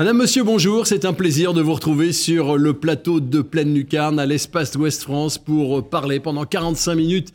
[0.00, 0.86] Madame, monsieur, bonjour.
[0.86, 5.02] C'est un plaisir de vous retrouver sur le plateau de Pleine Lucarne à l'espace Ouest
[5.02, 7.34] France pour parler pendant 45 minutes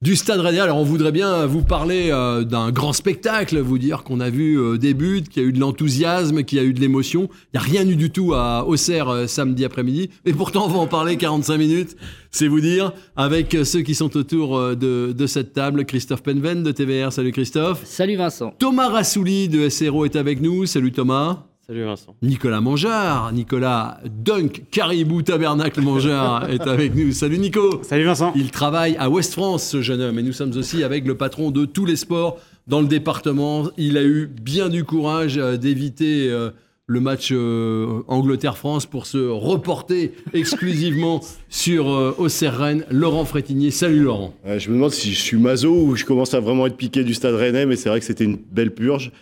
[0.00, 0.60] du Stade Rennais.
[0.60, 4.60] Alors on voudrait bien vous parler euh, d'un grand spectacle, vous dire qu'on a vu
[4.60, 7.28] euh, des buts, qu'il y a eu de l'enthousiasme, qu'il y a eu de l'émotion.
[7.52, 10.10] Il n'y a rien eu du tout à Auxerre euh, samedi après-midi.
[10.24, 11.96] Mais pourtant on va en parler 45 minutes,
[12.30, 15.84] c'est vous dire, avec ceux qui sont autour de, de, cette table.
[15.84, 17.84] Christophe Penven de TVR, salut Christophe.
[17.84, 18.54] Salut Vincent.
[18.60, 21.44] Thomas Rassouli de SRO est avec nous, salut Thomas.
[21.66, 22.14] Salut Vincent.
[22.20, 27.12] Nicolas Mangard, Nicolas Dunk Caribou Tabernacle Mangard est avec nous.
[27.12, 27.80] Salut Nico.
[27.82, 28.34] Salut Vincent.
[28.36, 31.50] Il travaille à West France, ce jeune homme, et nous sommes aussi avec le patron
[31.50, 33.70] de tous les sports dans le département.
[33.78, 36.50] Il a eu bien du courage euh, d'éviter euh,
[36.86, 41.86] le match euh, Angleterre-France pour se reporter exclusivement sur
[42.18, 42.84] Auxerre Rennes.
[42.90, 43.70] Laurent Frétinier.
[43.70, 44.34] Salut Laurent.
[44.44, 47.14] je me demande si je suis mazo ou je commence à vraiment être piqué du
[47.14, 49.12] stade rennais, mais c'est vrai que c'était une belle purge.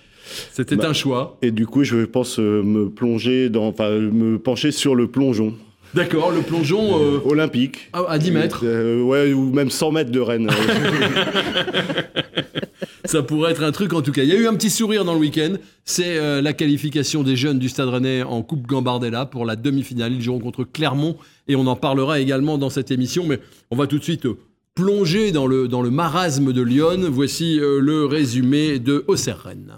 [0.53, 1.39] C'était bah, un choix.
[1.43, 5.55] Et du coup, je pense euh, me plonger dans, enfin, me pencher sur le plongeon.
[5.95, 7.91] D'accord, le plongeon euh, olympique.
[7.93, 8.63] À, 10 mètres.
[8.65, 10.49] Euh, ouais, ou même 100 mètres de Rennes.
[13.05, 14.23] Ça pourrait être un truc en tout cas.
[14.23, 15.55] Il y a eu un petit sourire dans le week-end.
[15.85, 20.13] C'est la qualification des jeunes du Stade Rennais en Coupe Gambardella pour la demi-finale.
[20.15, 21.17] Ils joueront contre Clermont
[21.49, 23.27] et on en parlera également dans cette émission.
[23.27, 24.27] Mais on va tout de suite
[24.75, 27.01] plonger dans le, dans le marasme de Lyon.
[27.11, 29.75] Voici le résumé de Auxerre-Rennes.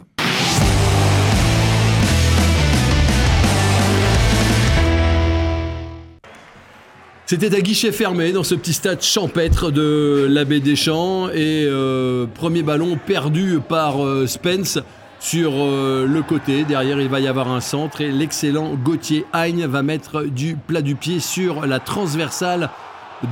[7.26, 12.62] C'était à guichet fermé dans ce petit stade champêtre de l'abbé Deschamps et euh, premier
[12.62, 14.78] ballon perdu par euh, Spence
[15.20, 16.64] sur euh, le côté.
[16.64, 20.82] Derrière, il va y avoir un centre et l'excellent Gauthier Heigne va mettre du plat
[20.82, 22.68] du pied sur la transversale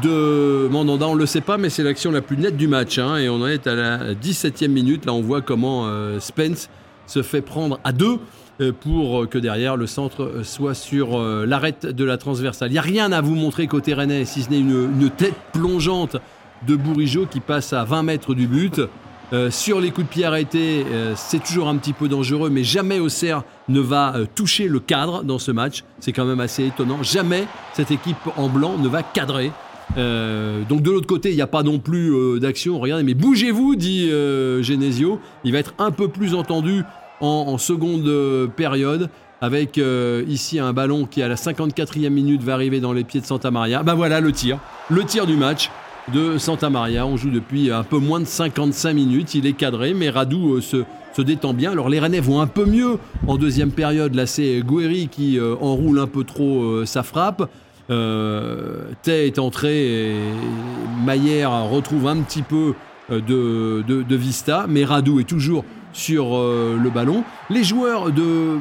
[0.03, 1.09] de Mandanda.
[1.09, 2.97] On ne le sait pas, mais c'est l'action la plus nette du match.
[2.97, 5.05] Hein, et on en est à la 17e minute.
[5.05, 5.87] Là, on voit comment
[6.19, 6.71] Spence
[7.07, 8.19] se fait prendre à deux.
[8.61, 12.69] Euh, pour que derrière le centre euh, soit sur euh, l'arête de la transversale.
[12.69, 16.19] Il n'y a rien à vous montrer côté rennais, si ce n'est une, tête plongeante
[16.67, 18.81] de Bourigeau qui passe à 20 mètres du but.
[19.51, 20.85] sur les coups de pied arrêtés,
[21.17, 25.39] c'est toujours un petit peu dangereux, mais jamais Auxerre ne va toucher le cadre dans
[25.39, 25.83] ce match.
[25.99, 27.03] C'est quand même assez étonnant.
[27.03, 29.51] Jamais cette équipe en blanc ne va cadrer.
[29.97, 32.79] donc de l'autre côté, il n'y a pas non plus d'action.
[32.79, 34.09] Regardez, mais bougez-vous, dit
[34.61, 35.19] Genesio.
[35.45, 36.85] Il va être un peu plus entendu
[37.23, 39.09] en, seconde euh, période
[39.41, 43.21] avec euh, ici un ballon qui à la 54e minute va arriver dans les pieds
[43.21, 43.83] de Santa Maria.
[43.83, 44.59] Ben voilà le tir,
[44.91, 45.71] le tir du match
[46.13, 47.07] de Santa Maria.
[47.07, 50.61] On joue depuis un peu moins de 55 minutes, il est cadré, mais Radou euh,
[50.61, 51.73] se, détend bien.
[51.73, 54.15] Alors les Rennais vont un peu mieux en deuxième période.
[54.15, 57.49] Là c'est Guerri qui enroule un peu trop sa frappe.
[57.89, 60.17] Tay est entré et
[61.05, 62.73] Maillère retrouve un petit peu
[63.11, 67.25] de, de Vista, mais Radou est toujours sur euh, le ballon.
[67.51, 68.59] Les joueurs de...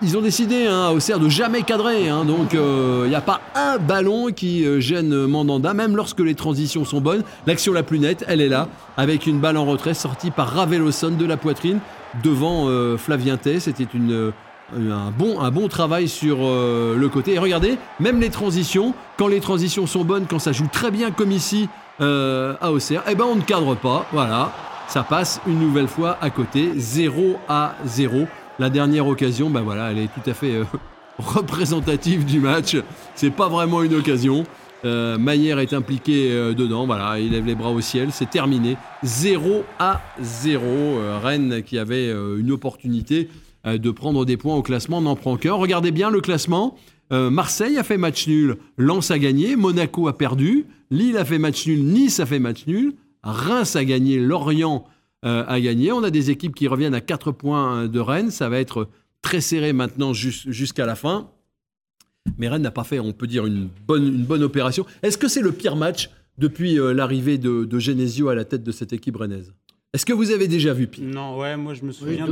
[0.00, 2.24] Ils ont décidé hein, à Auxerre de jamais cadrer, hein.
[2.24, 6.36] donc il euh, n'y a pas un ballon qui euh, gêne Mandanda, même lorsque les
[6.36, 7.24] transitions sont bonnes.
[7.48, 11.10] L'action la plus nette, elle est là, avec une balle en retrait sortie par Raveloson
[11.10, 11.80] de la poitrine
[12.22, 13.58] devant Flavien Tay.
[13.60, 14.32] C'était une,
[14.74, 17.34] un, bon, un bon travail sur le côté.
[17.34, 21.10] Et regardez, même les transitions, quand les transitions sont bonnes, quand ça joue très bien
[21.10, 21.68] comme ici
[22.00, 24.06] à Auxerre, eh ben on ne cadre pas.
[24.12, 24.52] Voilà,
[24.88, 28.26] ça passe une nouvelle fois à côté, 0 à 0.
[28.58, 30.64] La dernière occasion, ben voilà, elle est tout à fait euh,
[31.18, 32.74] représentative du match.
[33.14, 34.44] C'est pas vraiment une occasion.
[34.86, 38.78] Euh, Maillère est impliqué euh, dedans, voilà, il lève les bras au ciel, c'est terminé.
[39.02, 40.64] 0 à 0.
[41.22, 43.28] Rennes qui avait une opportunité
[43.66, 45.52] de prendre des points au classement n'en prend qu'un.
[45.52, 46.76] Regardez bien le classement.
[47.10, 51.66] Marseille a fait match nul, Lens a gagné, Monaco a perdu, Lille a fait match
[51.66, 54.84] nul, Nice a fait match nul, Reims a gagné, Lorient
[55.24, 55.92] euh, a gagné.
[55.92, 58.30] On a des équipes qui reviennent à 4 points de Rennes.
[58.30, 58.88] Ça va être
[59.22, 61.30] très serré maintenant jusqu'à la fin.
[62.36, 64.86] Mais Rennes n'a pas fait, on peut dire, une bonne, opération.
[65.02, 68.62] Est-ce que c'est le pire match depuis euh, l'arrivée de, de Genesio à la tête
[68.62, 69.52] de cette équipe rennaise?
[69.94, 72.26] Est-ce que vous avez déjà vu pire Non, ouais, moi je me souviens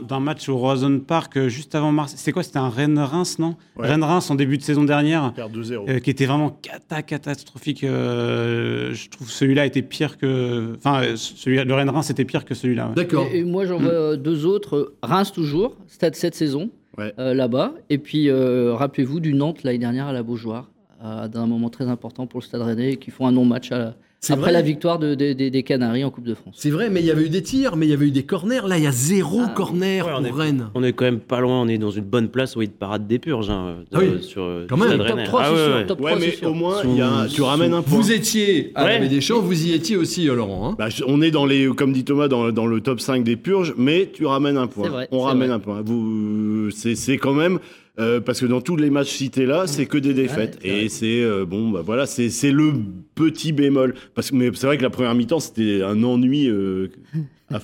[0.00, 2.14] d'un match au Roison Park euh, juste avant mars.
[2.16, 2.42] C'est quoi?
[2.42, 3.56] C'était un Rennes-Reims, non?
[3.76, 5.34] Rennes-Reims en début de saison dernière.
[5.38, 6.58] Euh, qui était vraiment
[7.06, 7.84] catastrophique.
[7.84, 10.72] Euh, je trouve celui-là était pire que.
[10.76, 12.92] Enfin, celui le Rennes-Reims était pire que celui-là.
[12.96, 13.26] D'accord.
[13.30, 14.94] Et, moi j'en vois deux autres.
[15.02, 16.70] Reims toujours, stade cette saison,
[17.18, 17.74] là-bas.
[17.90, 20.70] Et puis rappelez-vous du Nantes l'année dernière à la Beaujoire.
[21.02, 23.70] dans un moment très important pour le Stade Rennais, qui font un non-match
[24.28, 26.54] après la victoire des Canaries en Coupe de France.
[26.58, 28.24] C'est vrai, mais il y avait eu des tirs, mais il y avait eu des
[28.24, 28.66] corners.
[28.66, 29.52] Là, il y a zéro ah.
[29.54, 30.70] corner pour Rennes.
[30.74, 33.06] On est quand même pas loin, on est dans une bonne place où il parade
[33.06, 33.50] des purges.
[33.50, 34.22] Hein, ah oui.
[34.22, 34.98] sur, quand même.
[34.98, 37.82] Top 3, ah, ouais, top 3, ouais, mais au moins, y a, tu ramènes un
[37.82, 37.98] point.
[37.98, 40.70] Vous étiez à la des Champs, vous y étiez aussi, euh, Laurent.
[40.70, 40.76] Hein.
[40.78, 43.74] Bah, on est dans les, comme dit Thomas, dans, dans, le top 5 des purges,
[43.76, 44.88] mais tu ramènes un point.
[44.88, 45.82] Vrai, on ramène un point.
[45.84, 47.58] Vous, c'est quand même.
[47.98, 50.58] Euh, parce que dans tous les matchs cités là, c'est que des défaites.
[50.62, 52.74] et c'est euh, bon, bah voilà, c'est le
[53.14, 53.94] petit bémol.
[54.14, 56.90] Parce que mais c'est vrai que la première mi-temps c'était un ennui euh,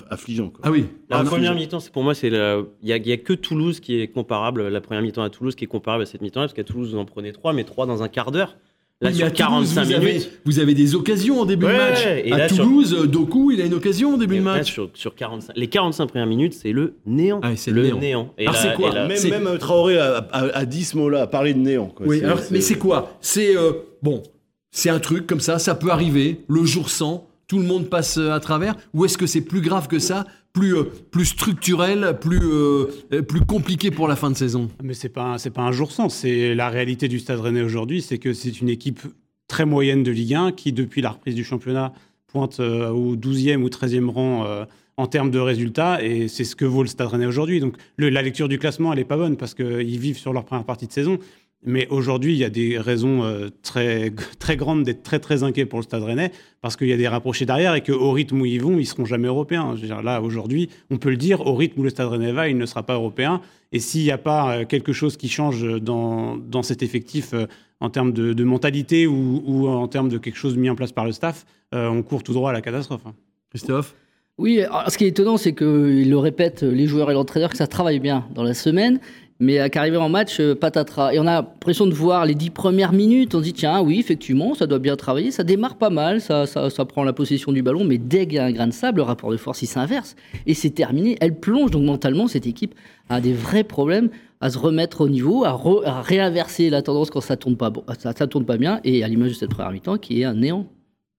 [0.08, 0.49] affligeant.
[0.49, 0.61] Quoi.
[0.62, 0.87] Ah oui.
[1.11, 4.69] La première mi-temps, c'est pour moi, c'est il y, a que Toulouse qui est comparable.
[4.69, 6.99] La première mi-temps à Toulouse qui est comparable à cette mi-temps parce qu'à Toulouse vous
[6.99, 8.56] en prenez trois, mais trois dans un quart d'heure.
[9.02, 9.96] Là, sur 45 minutes.
[9.96, 12.06] Avez, vous avez des occasions en début de match.
[12.06, 14.72] Et à Toulouse, Doku, il a une occasion en début de match.
[14.72, 17.40] sur, sur 45, les 45 premières minutes, c'est le néant.
[17.43, 18.32] Ah, c'est le, néant.
[18.38, 21.58] alors, c'est quoi Même, même euh, Traoré a, a, dit ce mot-là, a parlé de
[21.58, 21.87] néant.
[21.87, 22.06] Quoi.
[22.06, 23.56] Oui, alors, mais c'est quoi C'est.
[23.56, 23.72] Euh,
[24.02, 24.22] bon,
[24.70, 28.16] c'est un truc comme ça, ça peut arriver, le jour sans, tout le monde passe
[28.16, 32.19] euh, à travers Ou est-ce que c'est plus grave que ça plus, euh, plus structurel,
[32.20, 35.72] plus, euh, plus compliqué pour la fin de saison Mais c'est pas c'est pas un
[35.72, 36.08] jour sans.
[36.08, 39.00] C'est la réalité du Stade Rennais aujourd'hui, c'est que c'est une équipe
[39.49, 41.93] très moyenne de Ligue 1 qui, depuis la reprise du championnat,
[42.26, 44.66] pointe au 12e ou 13e rang
[44.96, 47.60] en termes de résultats, et c'est ce que vaut le Stade Rennais aujourd'hui.
[47.60, 50.64] Donc la lecture du classement, elle n'est pas bonne parce qu'ils vivent sur leur première
[50.64, 51.19] partie de saison.
[51.64, 55.64] Mais aujourd'hui, il y a des raisons euh, très, très grandes d'être très très inquiet
[55.64, 58.47] pour le Stade Rennais parce qu'il y a des rapprochés derrière et qu'au rythme où
[58.47, 59.75] ils vont, ils seront jamais européens.
[59.76, 62.32] Je veux dire, là, aujourd'hui, on peut le dire, au rythme où le Stade Rennais
[62.32, 63.41] va, il ne sera pas européen.
[63.70, 67.47] Et s'il n'y a pas euh, quelque chose qui change dans, dans cet effectif euh,
[67.79, 71.05] en termes de, mentalité ou, ou, en termes de quelque chose mis en place par
[71.05, 73.00] le staff, on court tout droit à la catastrophe.
[73.06, 73.15] Hein.
[73.50, 73.97] Christophe?
[74.38, 77.67] Oui, ce qui est étonnant, c'est qu'ils le répètent, les joueurs et l'entraîneur, que ça
[77.67, 79.00] travaille bien dans la semaine
[79.43, 81.12] mais qu'arriver en match, euh, patatras.
[81.12, 83.99] Et on a l'impression de voir les dix premières minutes, on se dit, tiens, oui,
[83.99, 87.61] effectivement, ça doit bien travailler, ça démarre pas mal, ça, ça, prend la possession du
[87.61, 89.67] ballon, mais dès qu'il y a un grain de sable, le rapport de force, il
[89.67, 90.15] s'inverse.
[90.47, 91.17] Et c'est terminé.
[91.21, 92.77] Elle plonge, donc mentalement, cette équipe
[93.09, 94.11] a des vrais problèmes
[94.41, 95.56] à se remettre au niveau, à,
[96.03, 97.56] réinverser la tendance quand ça tourne
[97.99, 100.35] ça, ça tourne pas bien, et à l'image de cette première mi-temps, qui est un
[100.35, 100.67] néant.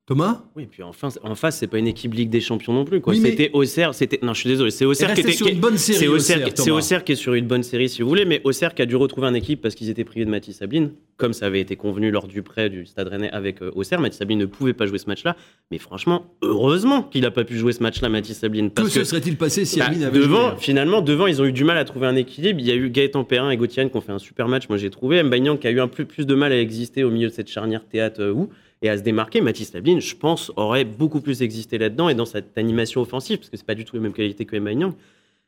[0.05, 0.43] Thomas?
[0.57, 2.99] Oui, puis en face, en face c'est pas une équipe Ligue des Champions non plus.
[2.99, 3.15] Quoi.
[3.15, 4.19] c'était Auxerre, c'était.
[4.21, 5.31] Non, je suis désolé, c'est Auxerre qui était.
[5.31, 5.99] sur une bonne série.
[5.99, 8.85] C'est Auxerre, qui est sur une bonne série, si vous voulez, mais Auxerre qui a
[8.85, 11.77] dû retrouver une équipe parce qu'ils étaient privés de Mathis Sabine, comme ça avait été
[11.77, 14.01] convenu lors du prêt du Stade Rennais avec euh, Auxerre.
[14.01, 15.37] Mathis Sabine ne pouvait pas jouer ce match-là,
[15.71, 18.71] mais franchement, heureusement qu'il n'a pas pu jouer ce match-là, Mathis Sabine.
[18.71, 21.45] Parce que, se serait-il passé si bah, Sabine avait devant, joué Finalement, devant, ils ont
[21.45, 22.59] eu du mal à trouver un équilibre.
[22.59, 24.77] Il y a eu Gaëtan Perrin et Gauthier qui ont fait un super match, moi
[24.77, 25.23] j'ai trouvé.
[25.23, 27.49] Mbaignan qui a eu un peu plus de mal à exister au milieu de cette
[27.49, 28.49] charnière théâtre euh, où
[28.83, 29.41] et à se démarquer.
[29.41, 33.49] Mathis Labine, je pense, aurait beaucoup plus existé là-dedans et dans cette animation offensive, parce
[33.49, 34.91] que c'est pas du tout les mêmes qualités que Emmanuel.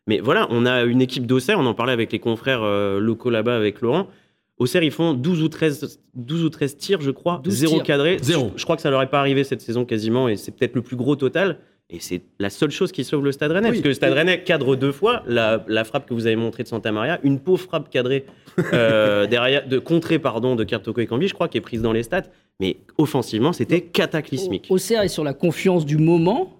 [0.07, 3.29] Mais voilà, on a une équipe d'Auxerre, on en parlait avec les confrères euh, locaux
[3.29, 4.07] là-bas, avec Laurent.
[4.57, 8.17] Auxerre, ils font 12 ou 13, 12 ou 13 tirs, je crois, zéro cadré.
[8.21, 8.51] Zéro.
[8.55, 10.81] Je, crois que ça leur est pas arrivé cette saison quasiment, et c'est peut-être le
[10.81, 11.59] plus gros total.
[11.91, 14.41] Et c'est la seule chose qui sauve le Stade Rennais, parce que le Stade Rennais
[14.41, 17.91] cadre deux fois la, frappe que vous avez montrée de Santa Maria, une pauvre frappe
[17.91, 18.25] cadrée
[18.73, 21.93] euh, derrière, de contrée pardon de Kertoko et Cambi, je crois, qui est prise dans
[21.93, 22.23] les stats.
[22.59, 24.65] Mais offensivement, c'était cataclysmique.
[24.69, 26.53] Auxerre est sur la confiance du moment.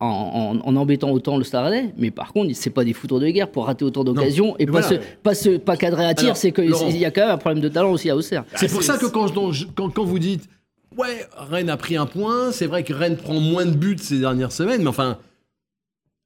[0.00, 3.50] En, embêtant autant le Stade Rennais, mais par contre, c'est pas des foudres de guerre
[3.50, 6.98] pour rater autant d'occasions et pas, se, pas, se, pas cadrer à tir, c'est qu'il
[6.98, 8.44] y a quand même un problème de talent aussi à Auxerre.
[8.56, 9.32] C'est pour ça que quand,
[9.74, 10.46] quand, quand vous dites
[10.96, 12.52] Ouais, Rennes a pris un point.
[12.52, 15.18] C'est vrai que Rennes prend moins de buts ces dernières semaines, mais enfin.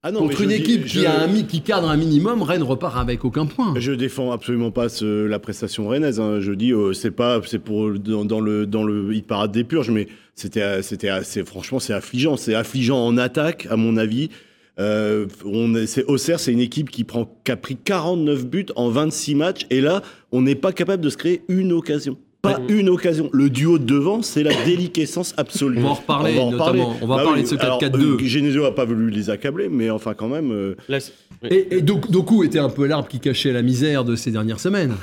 [0.04, 3.24] Ah non, contre une équipe qui, a un, qui cadre un minimum, Rennes repart avec
[3.24, 3.74] aucun point.
[3.78, 6.20] Je défends absolument pas la prestation rennaise.
[6.20, 6.38] Hein.
[6.38, 9.90] Je dis, euh, c'est pas, c'est pour dans, le dans le hit parade des purges,
[9.90, 10.06] mais
[10.36, 12.36] c'était c'était assez franchement c'est affligeant.
[12.36, 14.28] C'est affligeant en attaque, à mon avis.
[14.78, 18.90] Euh, on c'est Auxerre, c'est une équipe qui prend qui a pris 49 buts en
[18.90, 22.88] 26 matchs, et là, on n'est pas capable de se créer une occasion pas une
[22.88, 23.30] occasion.
[23.32, 25.78] Le duo de devant, c'est la déliquescence absolue.
[25.78, 26.96] On va en reparler, notamment.
[27.02, 27.96] On va bah parler de ce 4-4-2.
[27.96, 30.52] Euh, Genesio n'a pas voulu les accabler, mais enfin, quand même.
[30.52, 30.76] Euh,
[31.42, 34.94] et, Doku était un peu l'arbre qui cachait la misère de ces dernières semaines.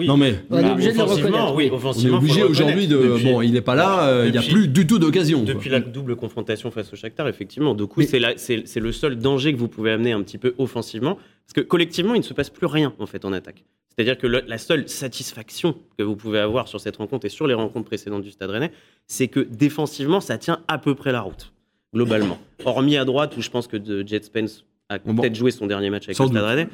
[0.00, 0.06] Oui.
[0.06, 1.54] Non mais on est obligé de le reconnaître.
[1.54, 3.22] Oui, on est obligé aujourd'hui de.
[3.22, 5.42] bon, il n'est pas là, euh, il n'y a plus du tout d'occasion.
[5.42, 9.68] Depuis la double confrontation face au Shakhtar, effectivement, Doku, c'est le seul danger que vous
[9.68, 12.94] pouvez amener un petit peu offensivement, parce que collectivement, il ne se passe plus rien
[12.98, 13.64] en fait en attaque.
[13.94, 17.52] C'est-à-dire que la seule satisfaction que vous pouvez avoir sur cette rencontre et sur les
[17.54, 18.70] rencontres précédentes du Stade Rennais,
[19.06, 21.52] c'est que défensivement, ça tient à peu près la route,
[21.92, 22.38] globalement.
[22.64, 23.76] Hormis à droite, où je pense que
[24.06, 26.68] Jet Spence a peut-être joué son dernier match avec le Stade Rennais.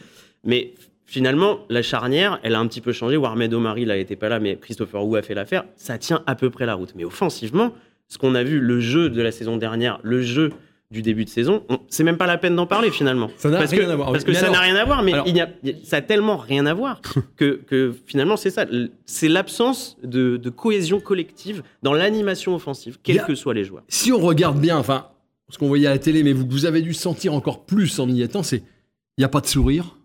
[0.45, 0.75] Mais
[1.07, 3.17] finalement, la charnière, elle a un petit peu changé.
[3.17, 5.65] Warmed Omari, là, n'était pas là, mais Christopher Wu a fait l'affaire.
[5.77, 6.93] Ça tient à peu près la route.
[6.97, 7.73] Mais offensivement,
[8.09, 10.53] ce qu'on a vu, le jeu de la saison dernière, le jeu
[10.91, 13.29] du début de saison, c'est même pas la peine d'en parler finalement.
[13.39, 14.13] Ça n'a rien à voir.
[14.13, 15.49] Parce que ça n'a rien à voir, mais il y a,
[15.83, 17.01] ça a tellement rien à voir
[17.37, 18.67] que, que finalement c'est ça.
[19.05, 23.83] C'est l'absence de, de, cohésion collective dans l'animation offensive, quels que soient les joueurs.
[23.89, 25.09] Si on regarde bien, enfin,
[25.49, 28.09] ce qu'on voyait à la télé, mais vous, vous avez dû sentir encore plus en
[28.09, 28.63] y étant, c'est
[29.19, 29.96] il n'y a pas de sourire,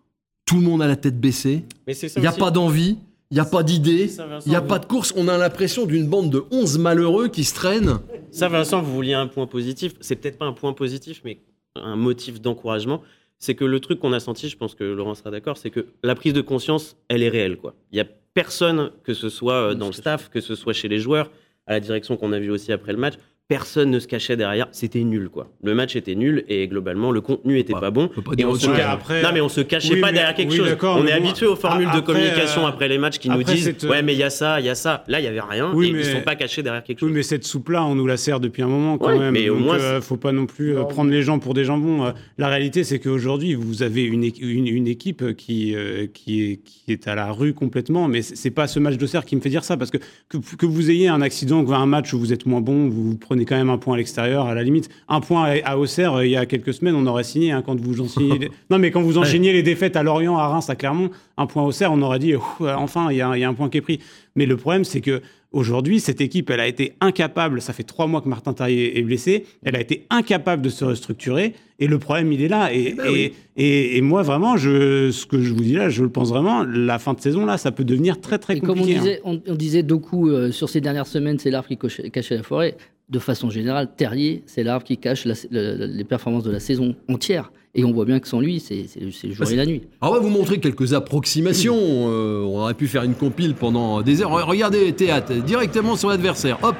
[0.45, 2.97] tout le monde a la tête baissée, il n'y a pas d'envie.
[3.29, 4.11] Il n'y a pas d'idée,
[4.45, 5.13] il n'y a pas de course.
[5.15, 7.99] On a l'impression d'une bande de 11 malheureux qui se traînent.
[8.29, 9.93] Ça, Vincent, vous vouliez un point positif.
[10.01, 11.39] C'est peut-être pas un point positif, mais
[11.75, 13.01] un motif d'encouragement.
[13.39, 15.87] C'est que le truc qu'on a senti, je pense que Laurent sera d'accord, c'est que
[16.03, 17.55] la prise de conscience, elle est réelle.
[17.55, 17.73] Quoi.
[17.93, 20.89] Il n'y a personne, que ce soit euh, dans le staff, que ce soit chez
[20.89, 21.31] les joueurs,
[21.67, 23.13] à la direction qu'on a vu aussi après le match,
[23.51, 24.69] personne ne se cachait derrière.
[24.71, 25.51] C'était nul, quoi.
[25.61, 28.09] Le match était nul et globalement, le contenu était pas bon.
[28.37, 29.21] et on se après...
[29.21, 30.77] Non, mais on se cachait pas derrière quelque chose.
[30.81, 34.03] On est habitué aux formules de communication euh, après les matchs qui nous disent Ouais,
[34.03, 35.03] mais il y a ça, il y a ça.
[35.09, 35.73] Là, il y avait rien.
[35.73, 37.09] et ils sont pas cachés derrière quelque chose.
[37.09, 39.33] Oui, mais cette soupe-là, on nous la sert depuis un moment quand même.
[39.33, 42.13] Mais au moins, euh, faut pas non plus euh, prendre les gens pour des jambons.
[42.37, 45.75] la réalité, c'est qu'aujourd'hui, vous avez une, une, équipe qui,
[46.13, 48.07] qui, est, qui est à la rue complètement.
[48.07, 49.75] Mais c'est pas ce match de serre qui me fait dire ça.
[49.75, 49.97] Parce que
[50.29, 53.55] que, vous ayez un accident, un match où vous êtes moins bon, vous prenez quand
[53.55, 54.89] même un point à l'extérieur, à la limite.
[55.07, 57.79] Un point à Auxerre, euh, il y a quelques semaines, on aurait signé hein, quand
[57.79, 58.49] vous enchaîniez.
[58.69, 61.63] Non, mais quand vous enchaîniez les défaites à Lorient, à Reims, à Clermont, un point
[61.63, 63.99] à Auxerre, on aurait dit enfin, il y, a, un point qui est pris.
[64.35, 68.07] Mais le problème, c'est que Aujourd'hui, cette équipe, elle a été incapable, ça fait trois
[68.07, 71.99] mois que Martin Tarrier est blessé, elle a été incapable de se restructurer, et le
[71.99, 72.73] problème, il est là.
[72.73, 76.09] Et, eh ben et, moi, vraiment, je, ce que je vous dis là, je le
[76.09, 78.67] pense vraiment, la fin de saison, là, ça peut devenir très, très compliqué.
[78.67, 81.77] Comme on disait, on, disait beaucoup euh, sur ces dernières semaines, c'est l'arbre qui
[82.11, 82.77] cachait la forêt
[83.09, 87.51] de façon générale, Terrier, c'est l'arbre qui cache les performances de la saison entière.
[87.73, 89.83] Et on voit bien que sans lui, c'est le jour et la nuit.
[90.01, 91.77] Alors on va vous montrer quelques approximations.
[91.77, 94.31] Euh, on aurait pu faire une compile pendant des heures.
[94.45, 96.57] Regardez Théâtre, directement sur l'adversaire.
[96.63, 96.75] Hop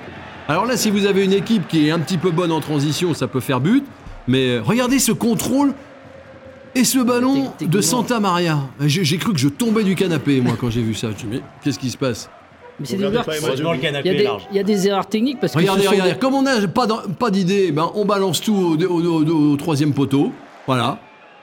[0.49, 3.13] Alors là, si vous avez une équipe qui est un petit peu bonne en transition,
[3.13, 3.85] ça peut faire but.
[4.27, 5.73] Mais regardez ce contrôle
[6.75, 8.59] et ce ballon de Santa Maria.
[8.81, 11.09] J'ai cru que je tombais du canapé, moi, quand j'ai vu ça.
[11.17, 12.29] Je me mais qu'est-ce qui se passe?
[12.83, 15.59] C'est des Il y, a des erreurs techniques parce que.
[15.59, 16.15] Regardez, regardez.
[16.19, 16.87] Comme on n'a pas,
[17.19, 20.31] pas d'idée, ben, on balance tout au, troisième poteau.
[20.71, 20.99] Voilà.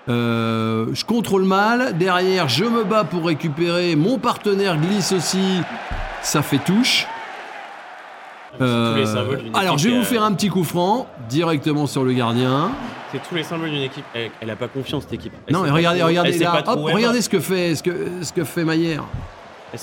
[0.08, 1.98] Euh, je contrôle mal.
[1.98, 3.94] Derrière, je me bats pour récupérer.
[3.94, 5.60] Mon partenaire glisse aussi.
[6.22, 7.06] Ça fait touche.
[8.62, 9.04] Euh,
[9.52, 12.70] alors, je vais vous faire un petit coup franc directement sur le gardien.
[13.12, 14.04] C'est tous les symboles d'une équipe.
[14.14, 15.34] Elle n'a pas confiance, cette équipe.
[15.50, 19.04] non, mais regardez, regardez, là, regardez ce que fait, ce que, ce que fait Maillère.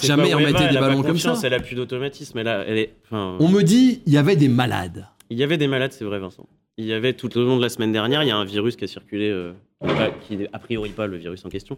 [0.01, 1.35] Jamais on mettait des ballons comme ça.
[1.43, 2.39] Elle a plus d'automatisme.
[2.39, 5.07] Elle, elle est, on me dit, il y avait des malades.
[5.29, 6.47] Il y avait des malades, c'est vrai, Vincent.
[6.77, 8.75] Il y avait tout au long de la semaine dernière, il y a un virus
[8.75, 9.53] qui a circulé, euh,
[10.27, 11.77] qui n'est a priori pas le virus en question,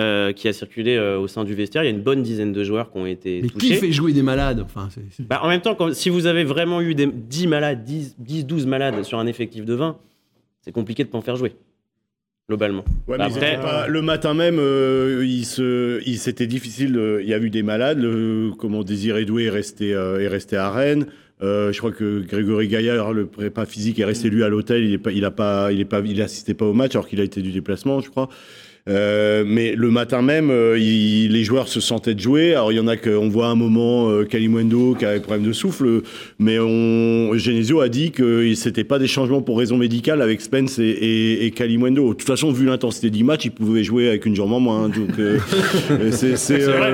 [0.00, 1.84] euh, qui a circulé euh, au sein du vestiaire.
[1.84, 3.66] Il y a une bonne dizaine de joueurs qui ont été Mais touchés.
[3.68, 4.88] qui fait jouer des malades enfin,
[5.20, 8.66] bah, En même temps, si vous avez vraiment eu des, 10 malades, 10, 10, 12
[8.66, 9.96] malades sur un effectif de 20,
[10.62, 11.54] c'est compliqué de ne pas en faire jouer
[12.48, 12.84] globalement.
[13.08, 17.18] le matin même, euh, il se, il c'était difficile.
[17.20, 17.98] il y a eu des malades.
[17.98, 21.06] Le, comment Désiré Doué est resté, euh, est resté à Rennes.
[21.44, 24.84] Euh, je crois que Grégory Gaillard, le prépa physique, est resté lui à l'hôtel.
[24.84, 27.52] Il est pas, il pas, il pas, pas au match alors qu'il a été du
[27.52, 28.28] déplacement, je crois.
[28.86, 32.52] Euh, mais le matin même, euh, les joueurs se sentaient de jouer.
[32.52, 35.54] Alors il y en a qu'on voit un moment euh, Kalimundo qui avait problème de
[35.54, 36.02] souffle,
[36.38, 40.78] mais on, Genesio a dit que c'était pas des changements pour raison médicale avec Spence
[40.78, 42.10] et, et, et Kalimundo.
[42.10, 44.90] De toute façon, vu l'intensité du match, il pouvait jouer avec une jambe en moins.
[44.90, 45.38] Donc euh,
[46.12, 46.92] c'est vrai.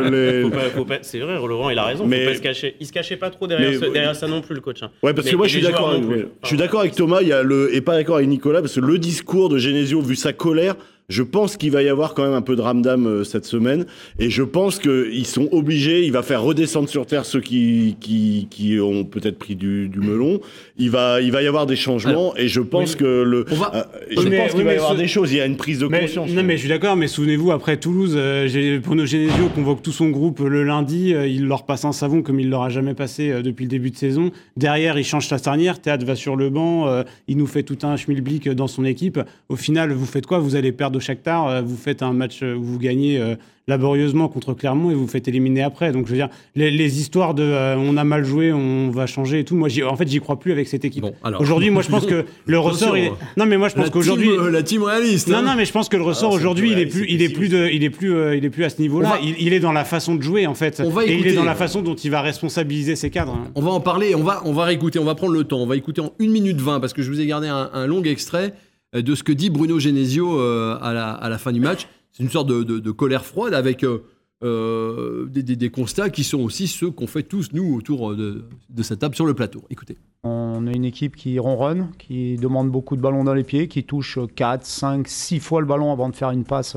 [1.50, 2.06] Laurent, il a raison.
[2.06, 2.76] Mais, faut pas se cacher.
[2.78, 4.84] Il se cachait pas trop derrière, derrière ça non plus le coach.
[4.84, 4.90] Hein.
[5.02, 6.00] Ouais, parce que moi je suis d'accord.
[6.42, 7.18] je suis d'accord avec Thomas.
[7.22, 10.00] Il y a le et pas d'accord avec Nicolas parce que le discours de Genesio,
[10.00, 10.76] vu sa colère
[11.10, 13.84] je pense qu'il va y avoir quand même un peu de ramdam euh, cette semaine.
[14.18, 18.46] Et je pense qu'ils sont obligés, il va faire redescendre sur Terre ceux qui, qui,
[18.48, 20.40] qui ont peut-être pris du, du, melon.
[20.78, 22.34] Il va, il va y avoir des changements.
[22.36, 23.44] et je pense que le.
[23.50, 25.32] On va, euh, je pense qu'il va y avoir des choses.
[25.32, 26.30] Il y a une prise de conscience.
[26.30, 26.96] Non, mais je suis d'accord.
[26.96, 31.12] Mais souvenez-vous, après Toulouse, euh, Bruno Genesio convoque tout son groupe le lundi.
[31.12, 33.90] Euh, il leur passe un savon comme il leur a jamais passé depuis le début
[33.90, 34.30] de saison.
[34.56, 35.80] Derrière, il change sa charnière.
[35.80, 36.86] Théâtre va sur le banc.
[37.26, 39.18] il nous fait tout un schmilblick dans son équipe.
[39.48, 40.38] Au final, vous faites quoi?
[40.38, 43.34] Vous allez perdre Shakhtar, euh, vous faites un match où vous gagnez euh,
[43.66, 45.92] laborieusement contre Clermont et vous faites éliminer après.
[45.92, 49.40] Donc je veux dire, les, histoires de euh, on a mal joué, on va changer
[49.40, 49.56] et tout.
[49.56, 51.04] Moi, en fait, j'y crois plus avec cette équipe.
[51.38, 52.96] Aujourd'hui, moi, je pense que le ressort.
[53.36, 54.30] Non, mais moi, je pense qu'aujourd'hui.
[54.50, 55.28] La team réaliste.
[55.28, 55.42] Non, hein.
[55.42, 57.68] non, mais je pense que le ressort aujourd'hui, il est plus, il est plus de,
[57.72, 59.18] il est plus, il est plus à ce niveau-là.
[59.22, 60.82] Il, est dans la façon de jouer en fait.
[60.84, 63.34] On va et il est dans la façon dont il va responsabiliser ses cadres.
[63.34, 63.50] Hein.
[63.54, 64.14] On va en parler.
[64.14, 64.98] On va, on va réécouter.
[64.98, 65.58] On va prendre le temps.
[65.58, 68.02] On va écouter en 1 minute 20 parce que je vous ai gardé un long
[68.02, 68.54] extrait.
[68.94, 70.92] Euh, de ce que dit Bruno Genesio euh, à,
[71.28, 71.88] la, fin du match.
[72.12, 77.06] C'est une sorte de, colère froide avec euh, des, constats qui sont aussi ceux qu'on
[77.06, 78.44] fait tous, nous, autour de,
[78.82, 79.62] cette table sur le plateau.
[79.70, 79.96] Écoutez.
[80.24, 83.84] On est une équipe qui ronronne, qui demande beaucoup de ballons dans les pieds, qui
[83.84, 86.76] touche 4, 5, 6 fois le ballon avant de faire une passe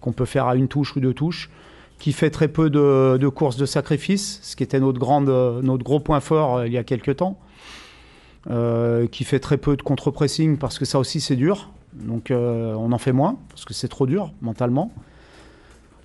[0.00, 1.50] qu'on peut faire à une touche ou deux touches,
[2.00, 5.28] qui fait très peu de, courses de sacrifice, ce qui était notre, grande,
[5.62, 7.38] notre gros point fort il y a quelques temps,
[8.46, 12.98] qui fait très peu de contre-pressing parce que ça aussi c'est dur, donc on en
[12.98, 14.92] fait moins parce que c'est trop dur mentalement.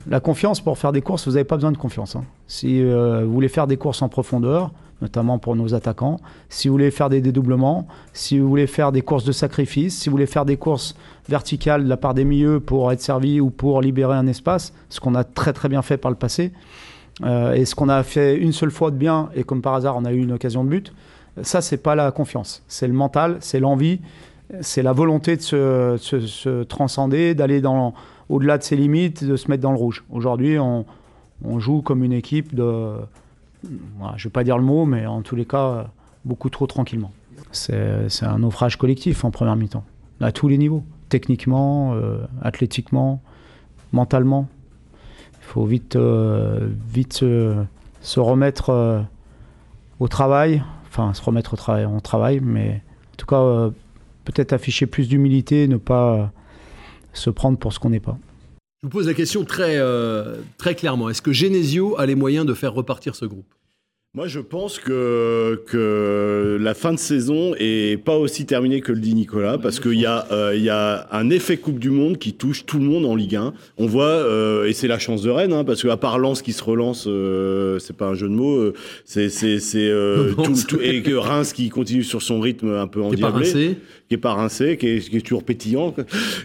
[0.08, 2.16] La confiance pour faire des courses, vous n'avez pas besoin de confiance.
[2.16, 2.24] Hein.
[2.48, 6.20] Si vous voulez faire des courses en profondeur, notamment pour nos attaquants.
[6.50, 10.10] Si vous voulez faire des dédoublements, si vous voulez faire des courses de sacrifice, si
[10.10, 10.96] vous voulez faire des courses
[11.28, 15.00] verticales de la part des milieux pour être servi ou pour libérer un espace, ce
[15.00, 16.52] qu'on a très très bien fait par le passé,
[17.24, 19.98] euh, et ce qu'on a fait une seule fois de bien, et comme par hasard
[19.98, 20.94] on a eu une occasion de but,
[21.44, 24.02] ça c'est pas la confiance, c'est le mental, c'est l'envie,
[24.62, 27.62] c'est la volonté de se, transcender, d'aller
[28.30, 30.04] au-delà de ses limites, de se mettre dans le rouge.
[30.10, 30.86] Aujourd'hui on,
[31.58, 32.94] joue comme une équipe de
[34.16, 35.88] je vais pas dire le mot, mais en tous les cas,
[36.26, 37.12] beaucoup trop tranquillement.
[37.52, 39.84] C'est un naufrage collectif en première mi-temps,
[40.22, 43.22] à tous les niveaux, techniquement, euh, athlétiquement,
[43.92, 44.48] mentalement.
[45.42, 49.02] Il faut vite, euh, vite se, remettre euh,
[50.00, 50.64] au travail,
[51.14, 52.82] se remettre au travail, on travaille, mais
[53.14, 53.72] en tout cas,
[54.26, 56.32] peut-être afficher plus d'humilité, ne pas
[57.14, 58.18] se prendre pour ce qu'on n'est pas.
[58.82, 61.10] Je vous pose la question très, euh, très clairement.
[61.10, 63.54] Est-ce que Genesio a les moyens de faire repartir ce groupe?
[64.16, 69.00] Moi, je pense que, que la fin de saison est pas aussi terminée que le
[69.00, 72.34] dit Nicolas, parce qu'il y, a, euh, y a un effet Coupe du Monde qui
[72.34, 73.54] touche tout le monde en Ligue 1.
[73.78, 76.54] On voit, euh, et c'est la chance de Rennes, hein, parce qu'à part Lens qui
[76.54, 78.74] se relance, euh, c'est pas un jeu de mots,
[79.06, 79.92] c'est c'est c'est
[80.44, 84.18] tout, tout, et que Reims qui continue sur son rythme un peu endiablé, qui est
[84.18, 85.94] pas rincé, qui est, qui est toujours pétillant.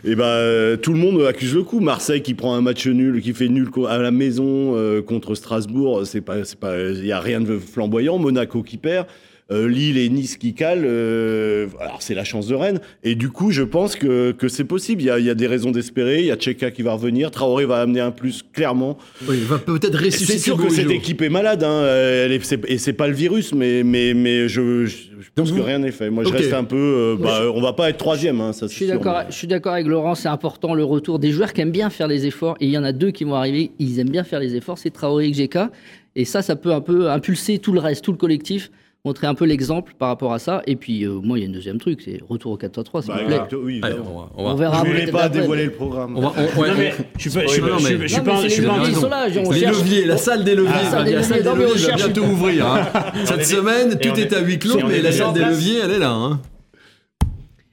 [0.04, 1.80] Et ben tout le monde accuse le coup.
[1.80, 6.21] Marseille qui prend un match nul, qui fait nul à la maison contre Strasbourg, c'est
[6.21, 9.06] pas c'est pas il y a rien de flamboyant, Monaco qui perd.
[9.50, 10.86] Euh, Lille et Nice qui calent.
[10.86, 12.80] Euh, alors c'est la chance de Rennes.
[13.02, 15.02] Et du coup, je pense que, que c'est possible.
[15.02, 16.20] Il y, a, il y, a, des raisons d'espérer.
[16.20, 17.30] Il y a Tcheka qui va revenir.
[17.30, 18.96] Traoré va amener un plus clairement.
[19.28, 20.32] Oui, il va peut-être ressusciter.
[20.32, 21.62] C'est sûr que cette équipe est malade.
[21.62, 21.84] Hein.
[21.84, 25.78] Elle est, et c'est pas le virus, mais, mais, mais je, je pense que rien
[25.78, 26.10] n'est fait.
[26.10, 26.76] Moi, je reste un peu.
[26.76, 28.40] Euh, bah, on va pas être troisième.
[28.40, 29.24] Hein, ça, je suis d'accord.
[29.28, 30.14] Je suis d'accord avec Laurent.
[30.14, 32.56] C'est important le retour des joueurs qui aiment bien faire les efforts.
[32.60, 33.72] Et il y en a deux qui vont arriver.
[33.78, 34.78] Ils aiment bien faire les efforts.
[34.78, 35.70] C'est Traoré et Tcheka.
[36.16, 38.70] Et ça, ça peut un peu impulser tout le reste, tout le collectif
[39.04, 40.62] montrer un peu l'exemple par rapport à ça.
[40.66, 43.12] Et puis, euh, moi, il y a un deuxième truc, c'est retour au 4-3-3, s'il
[43.12, 43.59] bah, vous plaît.
[43.62, 44.83] Oui, on, va, on, on, verra.
[44.85, 46.16] Je voulais pas dévoiler le programme.
[46.16, 48.42] On va, on, ouais, non, mais, je suis pas, je suis pas, je suis pas,
[48.42, 49.28] je suis pas.
[49.28, 52.66] Les leviers, la salle des leviers, la salle des leviers va bientôt ouvrir.
[52.66, 52.87] Hein.
[53.26, 56.38] Cette semaine, tout est à huis clos, mais la salle des leviers, elle est là.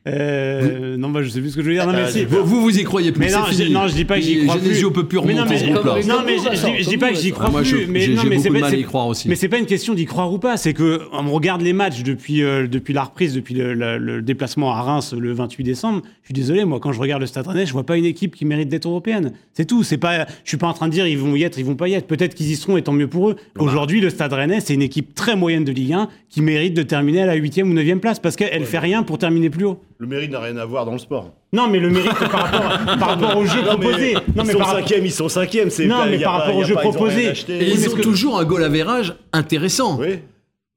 [0.07, 1.85] Euh, non, bah, je sais plus ce que je veux dire.
[1.85, 2.25] Non, mais si.
[2.25, 3.19] vous, vous y croyez plus.
[3.19, 3.69] Mais non, fini.
[3.69, 5.01] non, je dis pas que j'y crois Genesio plus.
[5.01, 5.95] peut plus remonter non, mais, ce groupe-là.
[6.07, 7.85] Non, mais je, je, dis pas que j'y crois moi, plus.
[7.85, 9.29] mais mais pas, y croire aussi.
[9.29, 10.57] Mais c'est pas une question d'y croire ou pas.
[10.57, 14.21] C'est que on regarde les matchs depuis euh, depuis la reprise, depuis le, le, le,
[14.23, 16.01] déplacement à Reims le 28 décembre.
[16.23, 18.35] Je suis désolé, moi, quand je regarde le Stade Rennais, je vois pas une équipe
[18.35, 19.33] qui mérite d'être européenne.
[19.53, 19.83] C'est tout.
[19.83, 20.25] C'est pas.
[20.43, 21.93] Je suis pas en train de dire ils vont y être, ils vont pas y
[21.93, 22.07] être.
[22.07, 23.35] Peut-être qu'ils y seront, et tant mieux pour eux.
[23.59, 26.81] Aujourd'hui, le Stade Rennais, c'est une équipe très moyenne de Ligue 1 qui mérite de
[26.81, 29.79] terminer à la 8 ou 9 place parce qu'elle fait rien pour terminer plus haut.
[30.01, 31.31] Le mérite n'a rien à voir dans le sport.
[31.53, 34.15] Non, mais le mérite par rapport, par rapport au jeu proposé.
[34.15, 34.71] Non, ils, mais sont par...
[34.71, 35.69] cinquième, ils sont cinquièmes.
[35.85, 37.33] Non, mais par rapport au jeu proposé.
[37.49, 39.99] Et ils ont toujours un goal average intéressant.
[39.99, 40.17] Oui.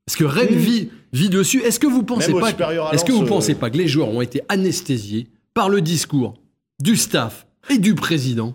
[0.05, 1.63] Parce que Rennes vit, vit dessus.
[1.63, 2.51] Est-ce que vous pensez pas
[2.93, 6.35] Est-ce que vous pensez euh, pas que les joueurs ont été anesthésiés par le discours
[6.79, 8.55] du staff et du président,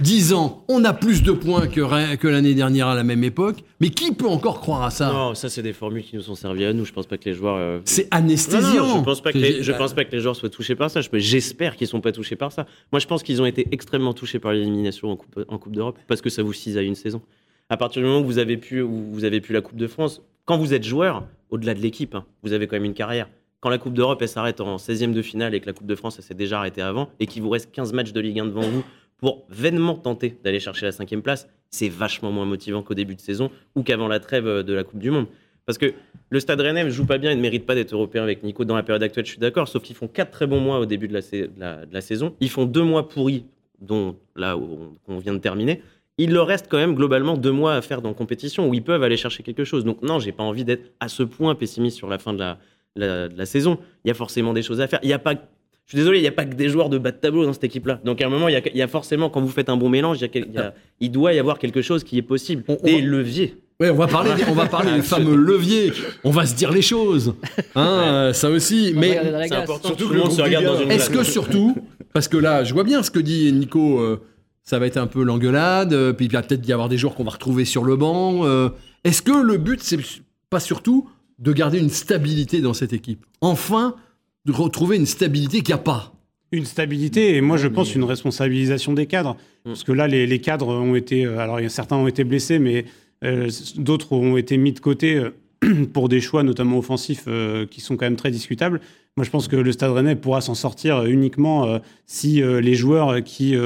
[0.00, 3.58] disant on a plus de points que, que l'année dernière à la même époque.
[3.80, 5.12] Mais qui peut encore croire à ça?
[5.12, 6.84] Non, ça c'est des formules qui nous sont servies à nous.
[6.84, 7.56] Je pense pas que les joueurs.
[7.56, 8.98] Euh, c'est anesthésiant.
[8.98, 11.00] je pense pas que les, je pense pas que les joueurs soient touchés par ça.
[11.12, 12.66] J'espère qu'ils sont pas touchés par ça.
[12.92, 15.98] Moi, je pense qu'ils ont été extrêmement touchés par l'élimination en Coupe, en coupe d'Europe
[16.06, 17.22] parce que ça vous cise à une saison.
[17.68, 19.86] À partir du moment où vous avez pu, où vous avez pu la Coupe de
[19.86, 23.28] France, quand vous êtes joueur, au-delà de l'équipe, hein, vous avez quand même une carrière
[23.60, 26.20] quand la Coupe d'Europe s'arrête en 16e de finale et que la Coupe de France
[26.20, 28.84] s'est déjà arrêtée avant et qu'il vous reste 15 matchs de Ligue 1 devant vous
[29.18, 33.20] pour vainement tenter d'aller chercher la cinquième place, c'est vachement moins motivant qu'au début de
[33.20, 35.26] saison ou qu'avant la trêve de la Coupe du Monde.
[35.64, 35.94] Parce que
[36.30, 38.64] le Stade Rennais ne joue pas bien et ne mérite pas d'être européen avec Nico
[38.64, 40.86] dans la période actuelle, je suis d'accord, sauf qu'ils font quatre très bons mois au
[40.86, 42.34] début de la, saison.
[42.40, 43.44] Ils font deux mois pourris,
[43.80, 45.82] dont là où on, vient de terminer.
[46.18, 48.82] Il leur reste quand même globalement deux mois à faire dans la compétition où ils
[48.82, 49.84] peuvent aller chercher quelque chose.
[49.84, 52.58] Donc non, j'ai pas envie d'être à ce point pessimiste sur la fin de la,
[52.96, 53.78] la, la, saison.
[54.04, 55.00] Il y a forcément des choses à faire.
[55.02, 55.38] Il y a pas, je
[55.88, 57.64] suis désolé, il n'y a pas que des joueurs de bas de tableau dans cette
[57.64, 58.00] équipe-là.
[58.04, 59.76] Donc à un moment, il y, a, il y a, forcément, quand vous faites un
[59.76, 62.64] bon mélange, il, y a, il doit y avoir quelque chose qui est possible.
[62.82, 63.56] des leviers.
[63.78, 65.92] Oui, on va parler, on va parler des fameux leviers.
[66.24, 67.34] On va se dire les choses,
[67.74, 68.94] hein, ça aussi.
[68.96, 69.88] Mais c'est important.
[69.88, 70.90] Surtout que le monde se regarde dans une.
[70.90, 71.76] Est-ce que surtout,
[72.14, 74.00] parce que là, je vois bien ce que dit Nico.
[74.00, 74.22] Euh,
[74.66, 77.14] ça va être un peu l'engueulade, euh, puis il va peut-être y avoir des joueurs
[77.14, 78.44] qu'on va retrouver sur le banc.
[78.44, 78.68] Euh,
[79.04, 80.00] est-ce que le but, c'est
[80.50, 83.24] pas surtout de garder une stabilité dans cette équipe.
[83.40, 83.94] Enfin,
[84.44, 86.12] de retrouver une stabilité qu'il n'y a pas.
[86.52, 89.34] Une stabilité et moi je pense une responsabilisation des cadres.
[89.64, 89.70] Mm.
[89.70, 91.26] Parce que là, les, cadres ont été.
[91.26, 92.84] Euh, alors, certains ont été blessés, mais
[93.24, 97.28] euh, d'autres ont été mis de côté euh, pour des choix, notamment offensifs,
[97.70, 98.80] qui sont quand même très discutables.
[99.16, 103.56] Moi, je pense que le Stade Rennais pourra s'en sortir uniquement si les joueurs qui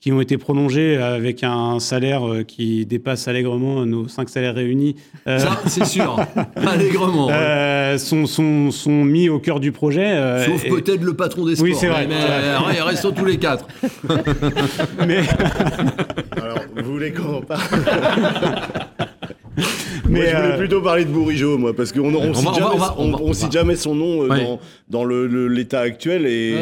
[0.00, 4.96] qui ont été prolongés avec un salaire euh, qui dépasse allègrement nos cinq salaires réunis.
[5.26, 6.18] Euh, Ça, c'est sûr,
[6.56, 7.28] allègrement.
[7.30, 10.16] Euh, sont, sont, sont, mis au cœur du projet.
[10.46, 11.68] Sauf peut-être le patron des sports.
[11.68, 12.08] Oui, c'est vrai.
[12.08, 13.66] Mais, restons tous les quatre.
[15.06, 15.18] mais...
[16.40, 17.60] Alors, vous voulez qu'on parle?
[20.08, 23.52] Mais moi, je voulais plutôt parler de Bourigeau, moi, parce qu'on ne cite, jamais, cite
[23.52, 24.58] jamais son nom dans,
[24.88, 26.54] dans l'état actuel, et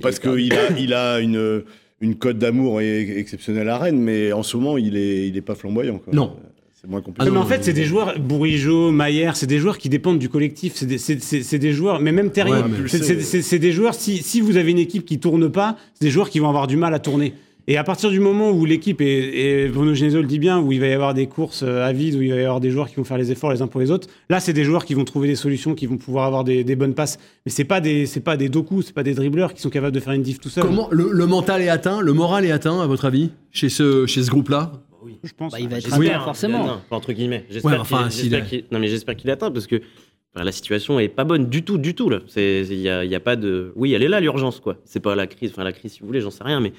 [0.00, 1.64] parce qu'il a, il a une
[2.04, 5.54] une cote d'amour exceptionnelle à Rennes, mais en ce moment, il est, il est pas
[5.54, 5.98] flamboyant.
[5.98, 6.12] Quoi.
[6.12, 6.36] Non.
[6.74, 7.26] C'est moins compliqué.
[7.26, 10.28] Ah, mais en fait, c'est des joueurs, Bourigeau, Maillère, c'est des joueurs qui dépendent du
[10.28, 10.74] collectif.
[10.76, 14.78] C'est des, des, joueurs, mais même Terrier, c'est des joueurs, si, si vous avez une
[14.78, 17.32] équipe qui tourne pas, c'est des joueurs qui vont avoir du mal à tourner.
[17.66, 20.80] Et à partir du moment où l'équipe, et, Bruno Genesio le dit bien, où il
[20.80, 22.88] va y avoir des courses euh, à vide, où il va y avoir des joueurs
[22.88, 24.92] qui vont faire les efforts les uns pour les autres, là, c'est des joueurs qui
[24.92, 27.18] vont trouver des solutions, qui vont pouvoir avoir des, bonnes passes.
[27.46, 29.94] Mais c'est pas des, c'est pas des doku, c'est pas des dribbleurs qui sont capables
[29.94, 30.64] de faire une diff tout seul.
[30.64, 34.22] Comment le, mental est atteint, le moral est atteint, à votre avis, chez ce, chez
[34.22, 34.72] ce groupe-là?
[35.02, 35.18] Oui.
[35.22, 35.52] Je pense.
[35.52, 36.66] Bah, il va être atteint, forcément.
[36.66, 37.46] Non, entre guillemets.
[37.48, 39.80] J'espère enfin, qu'il, non, mais j'espère qu'il est atteint parce que
[40.42, 42.20] la situation est pas bonne du tout, du tout là.
[42.36, 43.72] Il y a, y a, pas de.
[43.76, 44.76] Oui, elle est là l'urgence quoi.
[44.84, 46.72] C'est pas la crise, enfin la crise si vous voulez, j'en sais rien, mais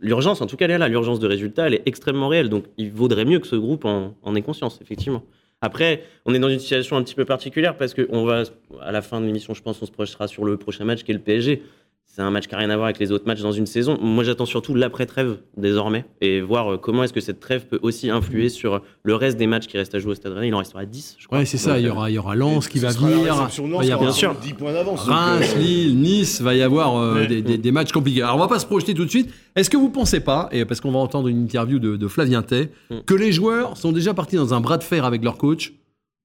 [0.00, 0.88] l'urgence, en tout cas, elle est là.
[0.88, 2.48] L'urgence de résultat, elle est extrêmement réelle.
[2.48, 5.22] Donc, il vaudrait mieux que ce groupe en, ait conscience, effectivement.
[5.60, 8.44] Après, on est dans une situation un petit peu particulière parce qu'on va,
[8.80, 11.10] à la fin de l'émission, je pense, on se projetera sur le prochain match qui
[11.10, 11.62] est le PSG
[12.12, 13.96] c'est un match qui n'a rien à voir avec les autres matchs dans une saison.
[14.02, 18.10] Moi, j'attends surtout l'après-trêve désormais et voir euh, comment est-ce que cette trêve peut aussi
[18.10, 20.48] influer sur le reste des matchs qui restent à jouer au Stade Rennais.
[20.48, 21.38] Il en restera 10, je crois.
[21.38, 21.78] Ouais, c'est ça.
[21.78, 23.48] Il y aura, il y aura Lens qui va venir.
[23.80, 25.02] il y a bien sûr 10 points d'avance.
[25.02, 28.22] Reims, euh, Lille, Nice, va y avoir euh, des, matchs compliqués.
[28.22, 29.32] Alors, on va pas se projeter tout de suite.
[29.54, 32.70] Est-ce que vous pensez pas, et parce qu'on va entendre une interview de, Flavien Tay,
[32.90, 33.02] mm.
[33.06, 35.74] que les joueurs sont déjà partis dans un bras de fer avec leur coach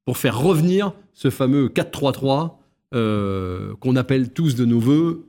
[0.04, 2.54] pour faire revenir ce fameux 4-3-3
[2.92, 5.26] qu'on appelle tous de nos voeux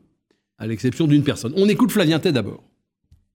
[0.58, 1.52] à l'exception d'une personne.
[1.56, 2.62] On écoute Flavien Tay d'abord.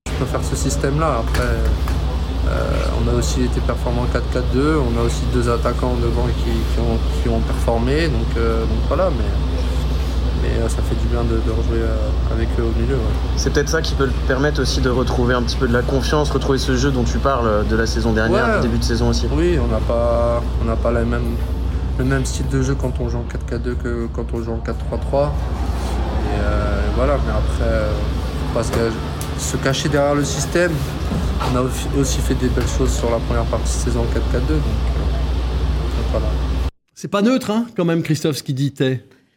[0.08, 1.20] Je peux faire ce système-là.
[1.20, 4.78] Après, euh, on a aussi été performant 4-4-2.
[4.78, 8.10] On a aussi deux attaquants devant qui, ont, performé.
[8.38, 9.24] Euh, donc, voilà, mais,
[10.42, 11.86] mais euh, ça fait du bien de, rejouer
[12.32, 12.98] avec eux au milieu.
[13.36, 16.32] C'est peut-être ça qui peut permettre aussi de retrouver un petit peu de la confiance,
[16.32, 19.28] retrouver ce jeu dont tu parles de la saison dernière, du début de saison aussi.
[19.32, 21.36] Oui, on n'a pas, on pas la même,
[22.00, 24.64] le même style de jeu quand on joue en 4-4-2 que quand on joue en
[24.66, 25.30] 4-3-3.
[26.28, 27.88] Euh, voilà, mais après,
[28.54, 28.92] parce que
[29.38, 30.72] se cacher derrière le système,
[31.52, 31.62] on a
[32.00, 34.48] aussi fait des belles choses sur la première partie de saison 4-4-2.
[34.48, 34.60] Donc,
[36.16, 36.20] euh,
[36.94, 38.74] C'est pas neutre, hein, quand même, Christophe, ce qu'il dit.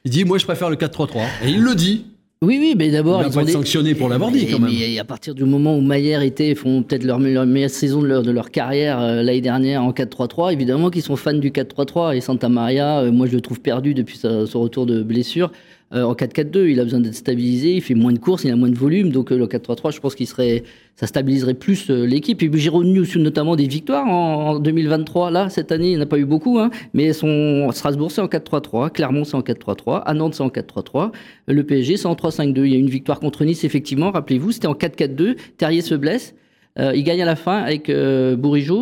[0.05, 1.23] Il dit, moi, je préfère le 4-3-3.
[1.43, 2.07] Et il le dit.
[2.45, 3.23] Oui, oui, mais d'abord.
[3.23, 4.71] Ils vont être sanctionnés pour l'avoir dit, quand même.
[4.71, 8.23] Mais à partir du moment où Maillère était, font peut-être leur, meilleure saison de leur,
[8.23, 12.17] de leur carrière euh, l'année dernière en 4-3-3, évidemment qu'ils sont fans du 4-3-3.
[12.17, 15.51] Et Santa Maria, moi, je le trouve perdu depuis son retour de blessure.
[15.95, 18.57] Euh, en 4-4-2, il a besoin d'être stabilisé, il fait moins de courses, il a
[18.57, 20.65] moins de volume, donc euh, le 4-3-3, je pense qu'il serait,
[20.97, 22.43] ça stabiliserait plus euh, l'équipe.
[22.43, 25.31] Et News, notamment des victoires en, 2023.
[25.31, 28.91] Là, cette année, il n'a pas eu beaucoup, hein, mais son Strasbourg, c'est en 4-3-3,
[28.91, 31.13] Clermont, c'est en 4-3-3, à Nantes, c'est en 4-3-3,
[31.49, 32.65] le PSG, c'est en 3-5-2.
[32.65, 36.35] Il y a une victoire contre Nice, effectivement, rappelez-vous, c'était en 4-4-2, Terrier se blesse.
[36.79, 38.37] il gagne à la fin avec euh.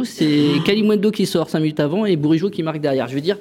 [0.05, 3.09] C'est Kalimwendo qui sort 5 minutes avant et Bourigeau qui marque derrière.
[3.09, 3.39] Je veux dire,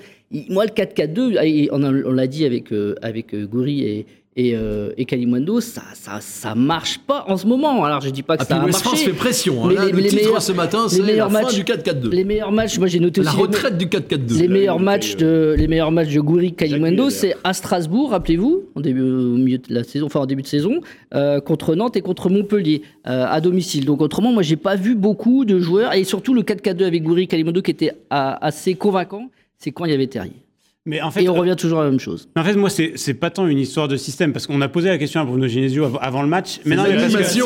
[0.49, 4.05] moi, le 4-4-2, on, l'a dit avec, euh, avec euh, Goury et,
[4.37, 7.83] et, euh, et Kalimundo, ça, ça, ça marche pas en ce moment.
[7.83, 8.79] Alors je dis pas que ah, ça a marché.
[8.79, 9.65] France fait pression.
[9.65, 9.73] Hein.
[9.73, 12.09] Là, le titre ce matin, c'est la fin du 4-4-2.
[12.11, 14.39] Les meilleurs matchs, moi j'ai noté la retraite du 4-4-2.
[14.39, 18.81] Les meilleurs matchs de les meilleurs matchs de Goury, Kalimundo, c'est à Strasbourg, rappelez-vous, au
[18.81, 20.79] début, au milieu de la saison, enfin en début de saison,
[21.13, 23.83] euh, contre Nantes et contre Montpellier euh, à domicile.
[23.83, 27.27] Donc autrement, moi j'ai pas vu beaucoup de joueurs et surtout le 4-4-2 avec Goury,
[27.27, 29.29] Kalimundo qui était assez convaincant.
[29.57, 30.41] C'est quand il y avait Terrier.
[30.87, 32.27] Mais en fait, et on revient toujours à la même chose.
[32.35, 34.97] En fait, moi, c'est pas tant une histoire de système, parce qu'on a posé la
[34.97, 36.59] question à Bruno Genesio avant le match.
[36.65, 36.85] Mais non,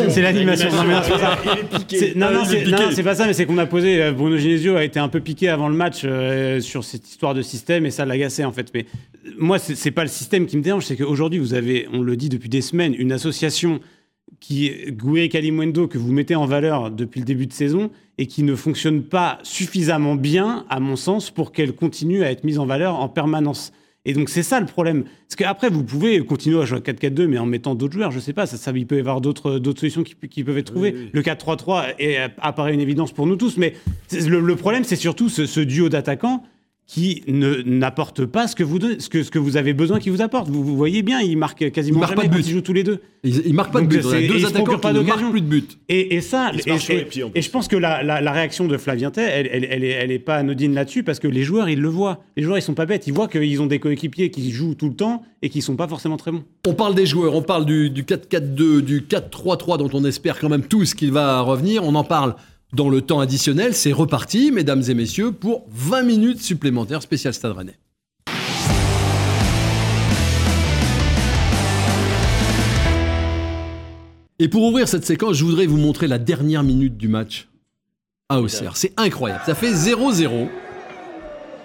[0.09, 0.69] c'est l'animation.
[0.71, 4.01] Non, non, c'est Non, c'est pas ça, mais c'est qu'on a posé.
[4.01, 7.33] Euh, Bruno Genesio a été un peu piqué avant le match euh, sur cette histoire
[7.33, 8.71] de système, et ça l'agaçait en fait.
[8.73, 8.85] Mais
[9.37, 12.29] moi, c'est pas le système qui me dérange, c'est qu'aujourd'hui, vous avez, on le dit
[12.29, 13.81] depuis des semaines, une association
[14.39, 18.43] qui Goué Kalimwendo que vous mettez en valeur depuis le début de saison et qui
[18.43, 22.65] ne fonctionne pas suffisamment bien, à mon sens, pour qu'elle continue à être mise en
[22.65, 23.71] valeur en permanence.
[24.05, 25.03] Et donc c'est ça le problème.
[25.03, 28.19] Parce qu'après, vous pouvez continuer à jouer à 4-4-2, mais en mettant d'autres joueurs, je
[28.19, 31.09] sais pas, ça, ça, il peut y avoir d'autres solutions qui, peuvent être trouvées.
[31.11, 33.73] Le 4-3-3 apparaît une évidence pour nous tous, mais
[34.13, 36.43] le, problème, c'est surtout ce, duo d'attaquants
[36.87, 40.11] qui ne n'apporte pas ce que vous ce que ce que vous avez besoin qu'il
[40.11, 40.49] vous apporte.
[40.49, 42.45] Vous, vous, voyez bien, il marque quasiment il jamais pas de but.
[42.47, 43.01] ils jouent tous les deux.
[43.23, 44.03] Il, il marque pas Donc, de but.
[44.03, 45.21] deux il se attaquants procure pas qui ne d'occasion.
[45.21, 45.79] marquent plus de but.
[45.89, 49.09] Et, et ça, et, et- et je pense que la, la- la réaction de Flavien
[49.09, 51.81] Tay, elle, elle, elle est, elle est pas anodine là-dessus parce que les joueurs, ils
[51.81, 52.19] le voient.
[52.37, 53.07] Les joueurs, ils sont pas bêtes.
[53.07, 55.87] Ils voient qu'ils ont des coéquipiers qui jouent tout le temps et qui sont pas
[55.87, 56.43] forcément très bons.
[56.67, 60.49] On parle des joueurs, on parle du, du 4-4-2, du 4-3-3 dont on espère quand
[60.49, 61.83] même tous qu'il va revenir.
[61.83, 62.35] On en parle
[62.75, 63.73] dans le temps additionnel.
[63.73, 67.77] C'est reparti, mesdames et messieurs, pour 20 minutes supplémentaires spécial Stade Rennais.
[74.37, 77.47] Et pour ouvrir cette séquence, je voudrais vous montrer la dernière minute du match
[78.27, 78.75] à Auxerre.
[78.75, 79.41] C'est incroyable.
[79.45, 80.49] Ça fait 0-0.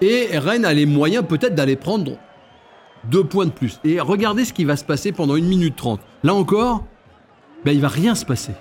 [0.03, 2.17] Et Rennes a les moyens peut-être d'aller prendre
[3.11, 3.81] deux points de plus.
[3.83, 6.01] Et regardez ce qui va se passer pendant une minute trente.
[6.23, 6.85] Là encore,
[7.65, 8.53] ben, il va rien se passer.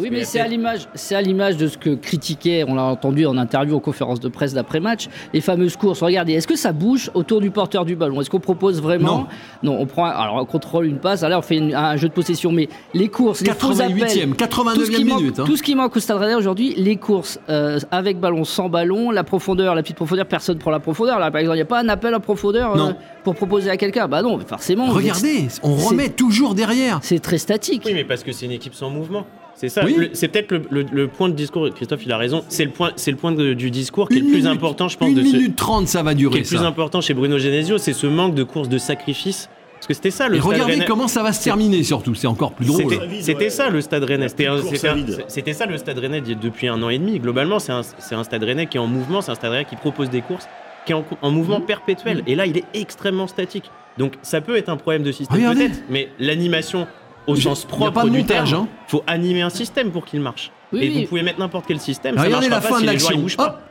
[0.00, 3.26] Oui, Mais c'est à l'image, c'est à l'image de ce que critiquait, on l'a entendu
[3.26, 6.02] en interview aux conférences de presse d'après-match, les fameuses courses.
[6.02, 8.20] Regardez, est-ce que ça bouge autour du porteur du ballon?
[8.20, 9.26] Est-ce qu'on propose vraiment?
[9.62, 12.12] Non, on prend, alors on contrôle une passe, alors on fait une- un jeu de
[12.14, 15.38] possession, mais les courses, les faux appels, 88e, 89e tout ce qui manque, minute.
[15.40, 15.44] hein.
[15.46, 19.10] tout ce qui manque au Stade Rennais aujourd'hui, les courses euh, avec ballon, sans ballon,
[19.10, 21.18] la profondeur, la petite profondeur, personne prend la profondeur.
[21.18, 22.96] Là, par exemple, il n'y a pas un appel à profondeur euh, Non.
[23.24, 24.08] pour proposer à quelqu'un?
[24.08, 24.86] Bah non, forcément.
[24.86, 27.00] Regardez, on remet toujours derrière.
[27.02, 27.82] C'est très statique.
[27.86, 29.24] Oui, mais parce que c'est une équipe sans mouvement.
[29.54, 29.82] C'est ça.
[29.84, 29.89] Oui.
[30.12, 31.68] C'est peut-être le, le- le point de discours.
[31.74, 32.42] Christophe, il a raison.
[32.48, 32.92] C'est le point.
[32.96, 35.14] C'est le point de- du discours qui est le plus minute- important, je pense, Une
[35.16, 36.38] de ce, minute trente, ça va qui est durer.
[36.40, 39.48] le plus important chez Bruno Genesio, c'est ce manque de courses de sacrifice.
[39.74, 40.84] Parce que c'était ça le Et Stade regardez Rennais.
[40.84, 42.14] comment ça va se terminer surtout.
[42.14, 42.82] C'est encore plus drôle.
[42.82, 43.70] C'était- Ça ouais.
[43.70, 44.28] le Stade Rennais.
[44.28, 47.18] C'était Course ça le Stade Rennais depuis un an et demi.
[47.18, 47.82] Globalement, c'est un,
[48.24, 50.46] Stade Rennais qui est en mouvement, c'est un Stade Rennais qui propose des courses,
[50.84, 52.22] qui est en, en mouvement perpétuel.
[52.26, 53.70] Et là, il est extrêmement statique.
[53.96, 56.86] Donc ça peut être un problème de système peut-être, mais l'animation
[57.26, 58.68] au sens y a propre pas de du montage, terme, hein.
[58.88, 60.50] faut animer un système pour qu'il marche.
[60.72, 61.02] Oui, et oui.
[61.02, 62.98] vous pouvez mettre n'importe quel système, ça Regardez marchera la pas fin si de les
[62.98, 63.22] joueurs ils l'action.
[63.22, 63.54] bougent Hop.
[63.54, 63.66] pas.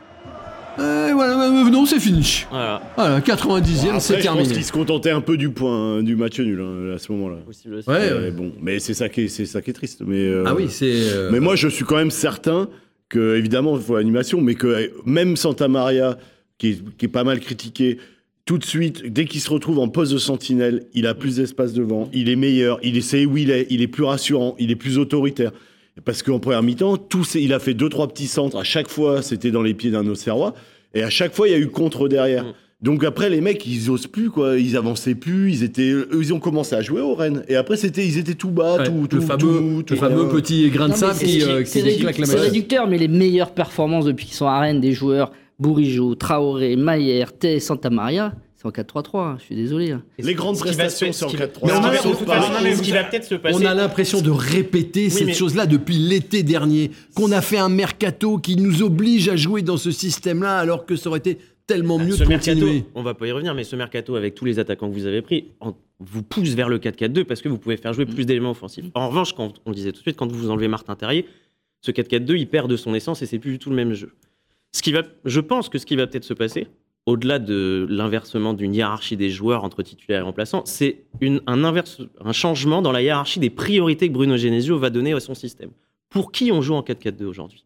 [0.78, 2.44] Euh, voilà, euh, non, c'est fini.
[2.50, 2.80] Voilà.
[2.96, 3.26] Voilà, 90e,
[3.88, 4.54] Après, c'est je pense terminé.
[4.54, 7.36] qu'il se contentait un peu du point hein, du match nul hein, à ce moment-là.
[7.44, 7.88] Possible aussi.
[7.90, 8.30] Ouais, Euh, ouais.
[8.30, 10.02] bon, mais c'est ça qui est, c'est ça qui est triste.
[10.06, 10.86] Mais euh, Ah oui, c'est.
[10.92, 12.68] euh, Mais moi, je suis quand même certain
[13.08, 16.16] que, évidemment, il faut l'animation, mais que euh, même Santa Maria,
[16.56, 17.98] qui est, qui est pas mal critiqué,
[18.50, 21.72] tout de suite, dès qu'il se retrouve en poste de sentinelle, il a plus d'espace
[21.72, 24.74] devant, il est meilleur, il sait où il est, il est plus rassurant, il est
[24.76, 25.52] plus autoritaire.
[26.04, 26.98] Parce qu'en première mi-temps,
[27.36, 28.56] il a fait deux, trois petits centres.
[28.56, 30.54] À chaque fois, c'était dans les pieds d'un Auxerrois.
[30.94, 32.42] Et à chaque fois, il y a eu contre derrière.
[32.42, 32.52] Mm.
[32.82, 34.58] Donc après, les mecs, ils osent plus, quoi.
[34.58, 35.52] Ils avançaient plus.
[35.52, 37.44] Ils étaient, ils ont commencé à jouer au Rennes.
[37.46, 40.00] Et après, c'était, ils étaient tout bas, ouais, tout, le tout, fameux, tout, tout le
[40.00, 40.28] fameux rien.
[40.34, 43.06] petit grain de sable c'est- qui, euh, qui réduc- claque la c'est réducteur, mais les
[43.06, 45.30] meilleures performances depuis qu'ils sont à Rennes des joueurs
[45.60, 49.18] Bourigeau, Traoré, Maillère, Tay, Santa Maria, c'est en 4-3-3.
[49.20, 49.92] hein, je suis désolé.
[49.92, 50.02] hein.
[50.18, 51.66] Les grandes prestations, c'est en ce qui- 4-3.
[51.68, 53.62] Mais on a- Sauf de toute par- façon, mais ce qui va peut-être se passer.
[53.62, 57.68] On a l'impression de répéter cette mais- chose-là depuis l'été dernier, qu'on a fait un
[57.68, 61.98] mercato qui nous oblige à jouer dans ce système-là, alors que ça aurait été tellement
[61.98, 62.84] mieux ce de mercato, continuer.
[62.96, 65.22] on va pas y revenir, mais ce mercato avec tous les attaquants que vous avez
[65.22, 68.50] pris, en- vous pousse vers le 4-4-2 parce que vous pouvez faire jouer plus d'éléments
[68.52, 68.86] offensifs.
[68.94, 71.26] En revanche, quand on le disait tout de suite, quand vous enlevez Martin Terrier,
[71.82, 74.12] ce 4-4-2, il perd de son essence et c'est plus du tout le même jeu.
[74.72, 76.68] Ce qui va, je pense que ce qui va peut-être se passer,
[77.06, 81.04] au-delà de l'inversement d'une hiérarchie des joueurs entre titulaires et remplaçants, c'est
[81.46, 85.20] un, inverse, un changement dans la hiérarchie des priorités que Bruno Genesio va donner à
[85.20, 85.70] son système.
[86.08, 87.64] Pour qui on joue en 4-4-2 aujourd'hui?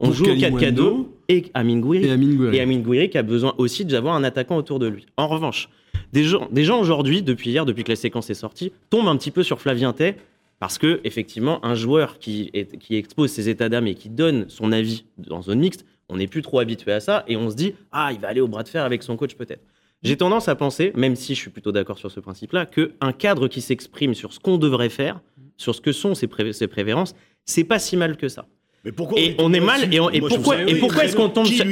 [0.00, 2.56] On Pour joue au 4-4-2 Kalimundo et Amine Gouiri Et Amine Gouiri.
[2.56, 5.06] et Amine Gouiri qui a besoin aussi d'avoir un attaquant autour de lui.
[5.16, 5.68] En revanche,
[6.12, 9.16] des gens, des gens aujourd'hui, depuis hier, depuis que la séquence est sortie, tombent un
[9.16, 10.16] petit peu sur Flavien Tay
[10.58, 14.46] parce que effectivement, un joueur qui, est- qui expose ses états d'âme et qui donne
[14.48, 17.56] son avis en zone mixte, on n'est plus trop habitué à ça et on se
[17.56, 19.62] dit ah il va aller au bras de fer avec son coach peut-être.
[20.02, 23.46] J'ai tendance à penser, même si je suis plutôt d'accord sur ce principe-là, qu'un cadre
[23.46, 25.20] qui s'exprime sur ce qu'on devrait faire,
[25.56, 28.46] sur ce que sont ses, pré- ses préférences, c'est pas si mal que ça.
[28.84, 29.92] Mais pourquoi Et on est mal.
[29.94, 31.64] Et, on- pourquoi, et est-ce qu'on tombe sur-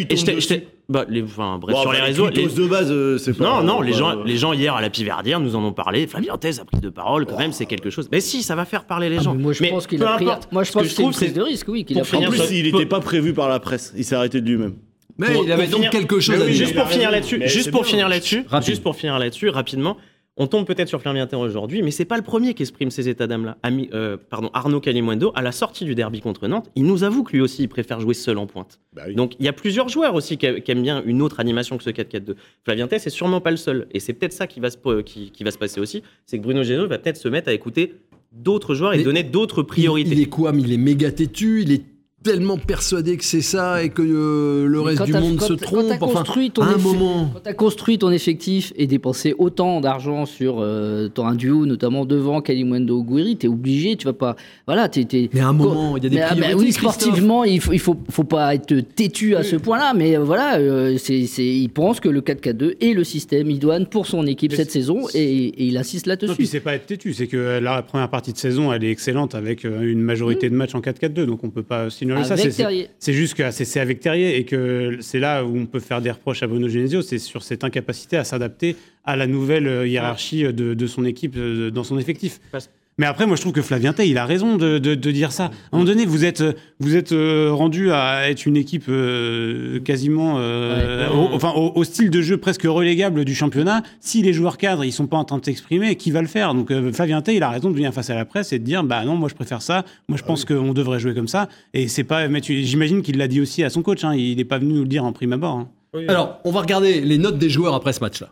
[0.88, 2.28] bah, les, enfin, bref, Bon, sur les réseaux.
[2.28, 3.44] les- de base, euh, c'est pas.
[3.44, 6.06] Non, non, les gens, les gens hier à la Piverdière nous en ont parlé.
[6.06, 8.08] Flavien Thèse a pris de parole, quand même, c'est quelque chose.
[8.12, 9.34] Mais si, ça va faire parler les Ah, gens.
[9.34, 10.24] mais moi, je Mais pense qu'il a pris.
[10.24, 10.52] importe.
[10.52, 12.26] Moi, je pense que que c'est une prise de risque, oui, qu'il pour a pris.
[12.26, 13.92] En plus, il n'était pas prévu par la presse.
[13.96, 14.74] Il s'est arrêté de lui-même.
[15.18, 16.54] Mais Pour- il avait donc finir- quelque chose à dire.
[16.54, 19.96] Juste pour finir là-dessus, juste pour finir là-dessus, juste pour finir là-dessus, rapidement,
[20.36, 23.08] on tombe peut-être sur Flavien Terre aujourd'hui, mais c'est pas le premier qui exprime ces
[23.08, 23.58] états d'âme-là.
[23.62, 27.24] Ami- euh, pardon, Arnaud Calimundo, à la sortie du derby contre Nantes, il nous avoue
[27.24, 28.80] que lui aussi, il préfère jouer seul en pointe.
[28.94, 29.14] Bah oui.
[29.14, 31.76] Donc il y a plusieurs joueurs aussi qui, a- qui aiment bien une autre animation
[31.76, 32.36] que ce 4-4-2.
[32.64, 33.86] Flavien Tess c'est sûrement pas le seul.
[33.92, 36.02] Et c'est peut-être ça qui va, se, qui, qui va se passer aussi.
[36.26, 37.94] C'est que Bruno Geno va peut-être se mettre à écouter
[38.32, 40.10] d'autres joueurs et Mais donner d'autres Il, priorités.
[40.12, 40.52] il est quoi?
[40.52, 41.82] Mais Il est méga têtu, il est
[42.22, 45.86] tellement persuadé que c'est ça et que euh, le reste du monde se trompe.
[45.98, 46.22] Quand enfin,
[46.60, 47.30] à un effet- moment.
[47.32, 51.64] Quand tu as construit ton effectif et dépensé autant d'argent sur euh, ton un duo,
[51.64, 54.36] notamment devant Kalimundo Guiri, tu es obligé, tu vas pas.
[54.66, 56.54] Voilà, t'es- t'es- Mais à un moment, il y a des Mais, ah, priorités.
[56.56, 60.16] bah oui, sportivement, il faut, il faut, faut pas être têtu à ce point-là, mais
[60.16, 64.06] euh, voilà, euh, c'est, c'est, il pense que le 4-4-2 est le système idoine pour
[64.06, 66.46] son équipe Mais cette saison et, et il insiste Non, puis là-dessus.
[66.46, 69.64] c'est pas être têtu, c'est que la première partie de saison, elle est excellente avec
[69.64, 71.88] euh, une majorité de matchs en 4-4-2, donc on peut pas
[72.24, 72.36] ça.
[72.36, 72.88] C'est- c'est- Terrier.
[72.98, 76.10] C'est juste que c'est avec Terrier et que c'est là où on peut faire des
[76.10, 80.42] reproches à Bruno Genesio, c'est sur cette incapacité à s'adapter à la nouvelle euh, hiérarchie
[80.44, 82.40] de, de son équipe euh, dans son effectif.
[82.52, 82.70] Parce-
[83.00, 85.32] Mais après, moi, je trouve que Flavien Tay, il a raison de, de- de dire
[85.32, 85.44] ça.
[85.44, 86.44] À un moment donné, vous êtes,
[86.80, 91.16] vous êtes euh, rendu à être une équipe euh, quasiment, euh, Ouais.
[91.16, 93.82] au, enfin, au, au style de jeu presque relégable du championnat.
[94.00, 96.52] Si les joueurs cadres, ils sont pas en train de s'exprimer, qui va le faire?
[96.52, 98.64] Donc, euh, Flavien Tay, il a raison de venir face à la presse et de
[98.64, 99.86] dire, bah non, moi, je préfère ça.
[100.08, 101.48] Moi, je pense qu'on devrait jouer comme ça.
[101.72, 104.04] Et c'est pas, j'imagine qu'il l'a dit aussi à son coach.
[104.04, 104.14] hein.
[104.14, 105.54] Il n'est pas venu nous le dire en prime abord.
[105.56, 105.68] hein.
[106.08, 108.28] Alors, on va regarder les notes des joueurs après ce match-là.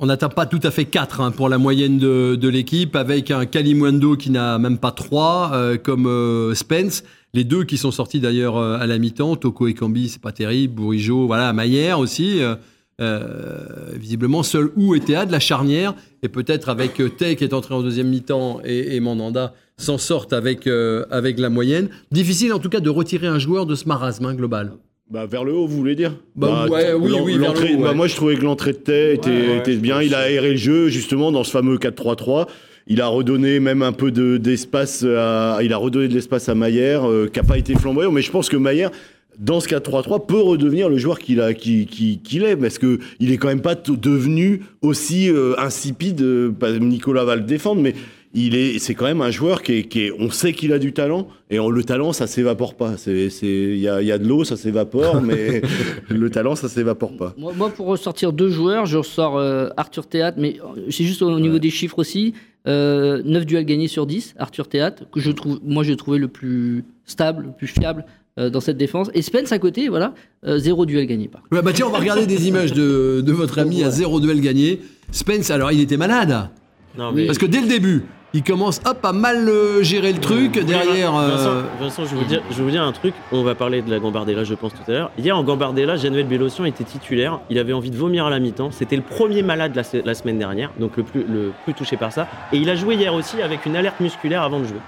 [0.00, 4.16] On n'atteint pas tout à fait 4 pour la moyenne de, l'équipe, avec un Kalimwendo
[4.16, 7.04] qui n'a même pas 3, comme euh, Spence.
[7.32, 10.32] Les deux qui sont sortis d'ailleurs euh, à la mi-temps, Toko et Kambi, c'est pas
[10.32, 12.40] terrible, Bourigeau, voilà, Maillère aussi.
[12.40, 12.54] euh,
[13.00, 17.42] euh, visiblement, seul Ou et Théa de la charnière, et peut-être avec euh, Tay qui
[17.42, 21.88] est entré en deuxième mi-temps et, et Mandanda s'en sortent avec, euh, avec la moyenne.
[22.12, 24.74] Difficile en tout cas de retirer un joueur de ce marasme hein, global.
[25.10, 27.88] Bah, vers le haut, vous voulez dire Bah, ouais, oui, oui, vers le haut, bah,
[27.90, 27.94] ouais.
[27.94, 30.00] moi, je trouvais que l'entrée de Tay était, ouais, était bien.
[30.00, 32.46] Il a aéré le jeu, justement, dans ce fameux 4-3-3.
[32.86, 36.54] Il a redonné même un peu de- d'espace à, il a redonné de l'espace à
[36.54, 38.90] Maillère, euh, qui n'a pas été flamboyant, mais je pense que Maillère,
[39.38, 41.86] dans ce 4-3-3, peut redevenir le joueur qu'il qui-
[42.22, 46.22] qu'il est, parce que il est quand même pas devenu aussi euh, insipide.
[46.22, 47.94] euh, pas- Nicolas va le défendre, mais
[48.34, 50.78] il est, c'est quand même un joueur qui est, qui est- on sait qu'il a
[50.78, 52.96] du talent, et on- le talent, ça s'évapore pas.
[52.96, 55.62] C'est, c'est, il y a, il y a de l'eau, ça s'évapore, mais
[56.08, 57.34] le talent, ça s'évapore pas.
[57.38, 61.22] Moi, moi, pour ressortir deux joueurs, je ressors euh, Arthur Théâtre, mais euh, c'est juste
[61.22, 62.34] au niveau des chiffres aussi.
[62.66, 66.28] Euh, 9 duels gagnés sur 10, Arthur Théâtre, que je trouve, moi j'ai trouvé le
[66.28, 68.06] plus stable, le plus fiable
[68.38, 69.10] euh, dans cette défense.
[69.12, 70.14] Et Spence à côté, voilà,
[70.46, 71.42] euh, zéro duel gagné par.
[71.42, 71.54] contre.
[71.54, 74.40] Ouais, bah tiens, on va regarder des images de, de votre ami à zéro duel
[74.40, 74.80] gagné.
[75.12, 76.48] Spence, alors il était malade.
[76.96, 77.14] Non, Oui.
[77.16, 78.02] mais Parce que dès le début,
[78.34, 80.58] il commence hop, à mal euh, gérer le truc.
[80.58, 81.12] derrière.
[81.12, 83.14] Vincent, euh, Vincent, je, vais vous dire, je vais vous dire un truc.
[83.32, 85.10] On va parler de la Gambardella, je pense, tout à l'heure.
[85.16, 87.38] Hier, en Gambardella, Januel Bélocian était titulaire.
[87.48, 88.70] Il avait envie de vomir à la mi-temps.
[88.72, 91.96] C'était le premier malade la, se- la semaine dernière, donc le plus, le plus touché
[91.96, 92.26] par ça.
[92.52, 94.80] Et il a joué hier aussi avec une alerte musculaire avant de jouer.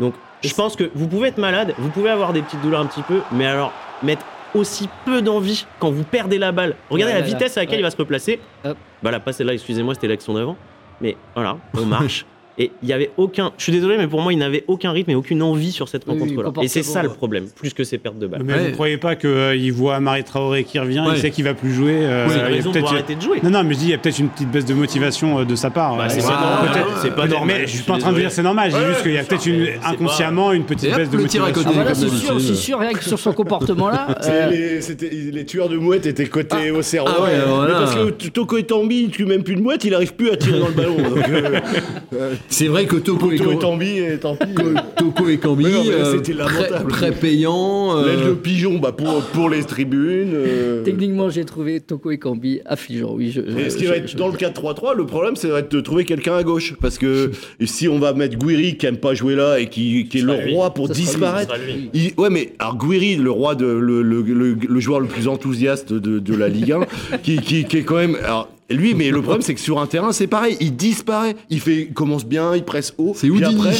[0.00, 2.86] Donc, je pense que vous pouvez être malade, vous pouvez avoir des petites douleurs un
[2.86, 6.74] petit peu, mais alors, mettre aussi peu d'envie quand vous perdez la balle.
[6.90, 7.80] Regardez Ouais, la là, vitesse à laquelle ouais.
[7.80, 8.40] il va se replacer.
[8.64, 8.76] Hop.
[9.02, 10.56] Bah là, pas celle-là, excusez-moi, c'était l'action d'avant.
[11.00, 12.24] Mais voilà, on marche.
[12.60, 13.52] Et il y avait aucun.
[13.56, 16.04] Je suis désolé, mais pour moi, il n'avait aucun rythme et aucune envie sur cette
[16.08, 16.50] Oui, rencontre-là.
[16.62, 18.42] Et c'est ça le problème, plus que ses pertes de balles.
[18.44, 18.66] Mais Ouais.
[18.68, 21.14] vous croyez pas qu'il voit Marie Traoré qui revient, Ouais.
[21.14, 23.38] il sait qu'il va plus jouer euh, il a peut-être- arrêter de jouer.
[23.44, 25.44] Non, non, mais je dis, il y a peut-être une petite baisse de motivation euh,
[25.44, 25.96] de sa part.
[25.96, 26.98] Bah, Euh, c'est pas pas normal, normal.
[27.02, 27.56] C'est pas Non, normal.
[27.60, 29.18] mais je suis pas en train de dire c'est normal, j'ai Ouais, juste qu'il y
[29.18, 29.48] a peut-être
[29.86, 31.86] inconsciemment une petite baisse de le tir à motivation.
[31.88, 32.40] Ah c'est sûr, d'habitude.
[32.40, 34.08] c'est sûr, rien que sur son comportement-là.
[34.28, 37.10] Euh, les, c'était- les tueurs de mouettes étaient cotés au cerveau.
[37.24, 37.66] ah.
[37.68, 40.36] Parce que Toko et Tambi, il tue même plus de mouettes, il arrive plus à
[40.36, 40.96] tirer dans le ballon.
[42.50, 44.54] C'est vrai que Toko et, Toko et tant pis.
[44.96, 46.90] Toko et non, mais euh, c'était lamentable.
[46.90, 47.96] très, très payant.
[47.96, 50.32] euh, L'aile de pigeon, bah pour, pour les tribunes.
[50.34, 50.82] euh.
[50.82, 53.12] Techniquement, j'ai trouvé Toko et Kambi affligeants.
[53.14, 55.48] Oui, je, Et ce qui je- va être je- dans le 4-3-3, le problème, c'est
[55.70, 56.74] de trouver quelqu'un à gauche.
[56.80, 57.30] Parce que
[57.64, 60.52] si on va mettre Guiri qui aime pas jouer là et qui, qui est le
[60.54, 61.54] roi pour disparaître.
[61.92, 65.28] Il- ouais, mais alors Guiri, le roi de le, le, le- le joueur le plus
[65.28, 68.16] enthousiaste de, de la Ligue 1, qui, qui, qui est quand même.
[68.24, 70.56] Alors, lui, mais le problème, c'est que sur un terrain, c'est pareil.
[70.60, 71.36] Il disparaît.
[71.50, 73.12] Il fait, il commence bien, il presse haut.
[73.16, 73.54] C'est Houdini.
[73.54, 73.70] après,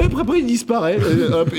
[0.00, 0.98] ouais, après, après, il disparaît.
[1.00, 1.50] Euh, hop,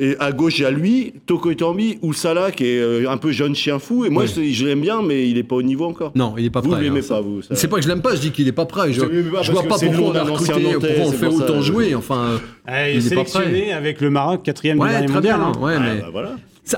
[0.00, 3.08] et, et à gauche, il y a lui, Toko Etambi, ou Salah, qui est euh,
[3.10, 4.04] un peu jeune chien fou.
[4.04, 4.28] Et moi, Ouais.
[4.28, 6.10] je, je l'aime bien, mais il est pas au niveau encore.
[6.16, 6.78] Non, il est pas vous, prêt.
[6.78, 7.08] vous l'aimez hein.
[7.08, 7.40] pas, vous.
[7.52, 8.92] C'est pas que je l'aime pas, je dis qu'il est pas prêt.
[8.92, 11.36] Je, l'aimez je vois pas pourquoi on a recruté, Nantais, pourquoi on le fait pour
[11.36, 11.94] autant euh, jouer.
[11.94, 13.30] Enfin, il est est pas prêt.
[13.32, 15.38] sélectionné avec le Maroc, quatrième du Ouais, dernier très mondial.
[15.38, 15.46] bien.
[15.48, 15.52] hein.
[15.60, 16.30] Ouais, Ah, mais bah, voilà.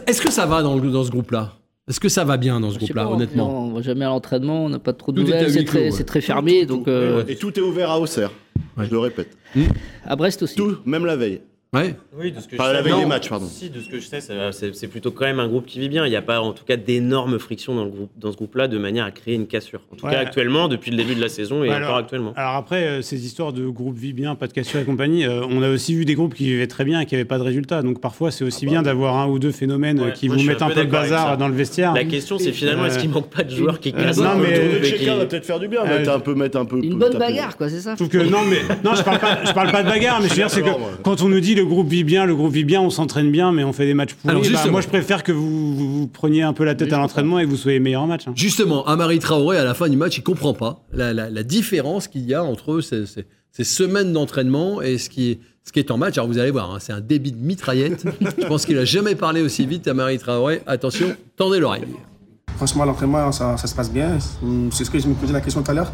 [0.07, 1.55] est-ce que ça va dans, le- dans ce groupe-là?
[1.87, 3.64] Est-ce que ça va bien dans ce groupe-là, honnêtement?
[3.64, 6.21] On va jamais à l'entraînement, on n'a pas trop de Tout nouvelles, c'est très, ouais.
[6.21, 6.65] fermé.
[6.67, 8.33] donc euh, Et tout est ouvert à Auxerre.
[8.77, 8.87] Ouais.
[8.87, 9.37] Je le répète.
[10.05, 10.57] à Brest aussi.
[10.57, 11.41] Tout, même la veille.
[11.75, 11.95] Ouais.
[12.17, 12.85] Oui, de ce que Enfin, je la sais.
[12.85, 12.99] veille non.
[13.01, 13.47] des matchs, pardon.
[13.51, 14.21] Si, de ce que je sais,
[14.73, 16.07] c'est plutôt quand même un groupe qui vit bien.
[16.07, 18.69] Il n'y a pas, en tout cas, d'énormes frictions dans, le groupe, dans ce groupe-là
[18.69, 19.81] de manière à créer une cassure.
[19.93, 20.13] En tout Ouais.
[20.13, 22.33] cas, actuellement, depuis le début de la saison et encore actuellement.
[22.37, 25.43] Alors après, euh, ces histoires de groupe vit bien, pas de cassure et compagnie, euh,
[25.51, 27.43] on a aussi vu des groupes qui vivaient très bien et qui n'avaient pas de
[27.43, 27.83] résultats.
[27.83, 30.43] Donc parfois, c'est aussi bien d'avoir un ou deux phénomènes euh, Ouais, qui moi, vous
[30.45, 31.93] mettent un un peu de bazar dans le vestiaire.
[31.95, 34.37] La question, c'est finalement, est-ce qu'il manque pas de joueurs qui Euh, cassent non, un
[34.37, 36.21] peu mais- le Le groupe et qui- Tchéka va peut-être faire du bien, mettre un
[36.21, 36.79] peu, mettre un peu.
[36.83, 37.97] Une bonne bagarre, quoi, c'est ça
[38.31, 40.51] non, mais non, je parle pas, je parle pas de bagarre, mais je veux dire,
[40.51, 40.69] c'est que
[41.03, 43.51] quand on nous dit le groupe vit bien, le groupe vit bien, on s'entraîne bien,
[43.53, 44.31] mais on fait des matchs pourris.
[44.31, 44.73] Alors, bah, justement.
[44.73, 47.45] moi, je préfère que vous, vous, vous preniez un peu la tête à l'entraînement et
[47.45, 48.29] que vous soyez meilleur en match.
[48.29, 48.33] hein.
[48.37, 52.07] Justement, Amari Traoré, à la fin du match, il comprend pas la, la- la différence
[52.09, 55.79] qu'il y a entre ces, ces- ces semaines d'entraînement et ce qui, est, ce qui
[55.79, 56.19] est en match.
[56.19, 58.05] Alors vous allez voir, hein, c'est un débit de mitraillette.
[58.39, 60.63] Je pense qu'il a jamais parlé aussi vite, Amari Traoré.
[60.67, 61.85] Attention, tendez l'oreille.
[62.57, 64.19] Franchement, l'entraînement, ça, ça se passe bien.
[64.71, 65.93] C'est ce que je me posais la question tout à l'heure.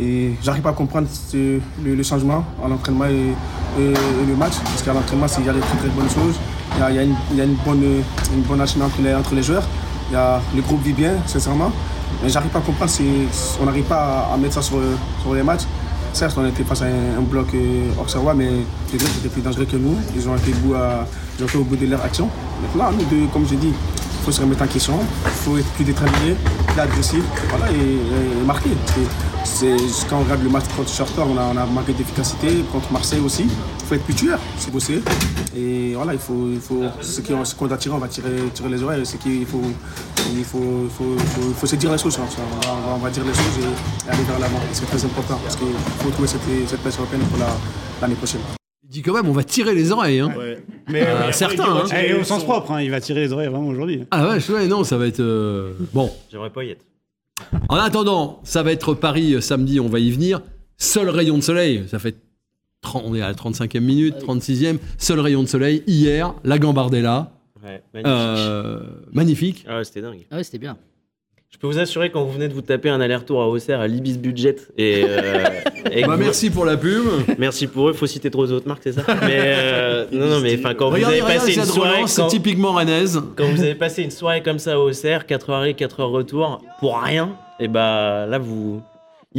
[0.00, 3.34] Et j'arrive pas à comprendre le, changement en l'entraînement et,
[3.78, 4.54] le match.
[4.64, 6.36] Parce qu'à l'entraînement, il y a des très très bonnes choses.
[6.76, 8.02] Il y a, il y a une, une bonne,
[8.34, 9.66] une entre les, entre les joueurs.
[10.10, 11.70] Il y a, le groupe vit bien, sincèrement.
[12.22, 13.04] Mais j'arrive pas à comprendre si
[13.60, 14.78] on n'arrive pas à, mettre ça sur,
[15.22, 15.64] sur les matchs.
[16.12, 18.48] Certes, on était face à un, bloc euh, auxerrois, mais
[18.92, 19.96] les Grecs étaient plus dangereux que nous.
[20.16, 20.74] Ils ont été, au bout
[21.38, 22.28] ils ont été au bout de leur action.
[22.62, 23.72] Maintenant, nous deux, comme je dis,
[24.28, 28.44] faut se remettre en question, il faut être plus déterminé, plus agressif, voilà, et, et
[28.44, 28.68] marquer.
[29.42, 29.74] C'est-
[30.10, 33.20] quand on regarde le match contre Charter, on a, on a manqué d'efficacité, contre Marseille
[33.24, 33.44] aussi.
[33.44, 35.00] Il faut être plus tueur, c'est bosser.
[35.56, 38.28] Et voilà, il faut, il faut, ce qu'on qu'on doit on va tirer,
[38.68, 39.02] les oreilles.
[39.24, 39.62] Il faut,
[40.36, 41.16] il faut, il faut,
[41.48, 42.18] il faut se dire les choses.
[42.18, 42.28] hein.
[42.94, 44.60] On va, dire les choses et, aller vers l'avant.
[44.74, 45.68] C'est très important parce qu'il
[46.00, 47.56] faut trouver cette, place européenne pour la-
[48.02, 48.57] l'année prochaine.
[48.88, 50.20] Il dit quand même, on va tirer les oreilles.
[50.20, 50.32] Hein.
[50.36, 50.64] Ouais.
[50.88, 51.84] Mais Ah, euh, certains, il hein.
[51.84, 52.46] et tirer au sens son.
[52.46, 54.04] propre, hein, il va tirer les oreilles vraiment aujourd'hui.
[54.10, 55.20] Ah ouais, ouais, non, ça va être...
[55.20, 56.84] euh, Bon, J'aimerais pas y être.
[57.68, 60.40] en attendant, ça va être Paris euh, samedi, on va y venir.
[60.78, 62.16] Seul rayon de soleil, ça fait
[62.80, 64.78] 30, on est à la 35e minute, 36e.
[64.96, 67.32] Seul rayon de soleil, hier, la Gambardella.
[67.62, 68.06] Ouais, magnifique.
[68.06, 68.80] Euh,
[69.12, 69.64] magnifique.
[69.68, 70.24] Ah ouais, c'était dingue.
[70.30, 70.78] Ah ouais, c'était bien.
[71.50, 73.86] Je peux vous assurer quand vous venez de vous taper un aller-retour à Auxerre à
[73.88, 75.44] l'Ibis Budget et, euh,
[75.90, 77.02] et Bah, vous- merci pour la pub.
[77.38, 77.92] merci pour eux.
[77.94, 79.02] Faut citer trop d'autres marques, c'est ça?
[79.22, 82.72] Mais euh, non, non, mais enfin quand vous avez passé une soirée, c'est quand, typiquement
[82.72, 83.20] rennaise.
[83.34, 86.10] quand vous avez passé une soirée comme ça à Auxerre, 4 heures aller, 4 heures
[86.10, 88.82] retour, pour rien, et bah là vous,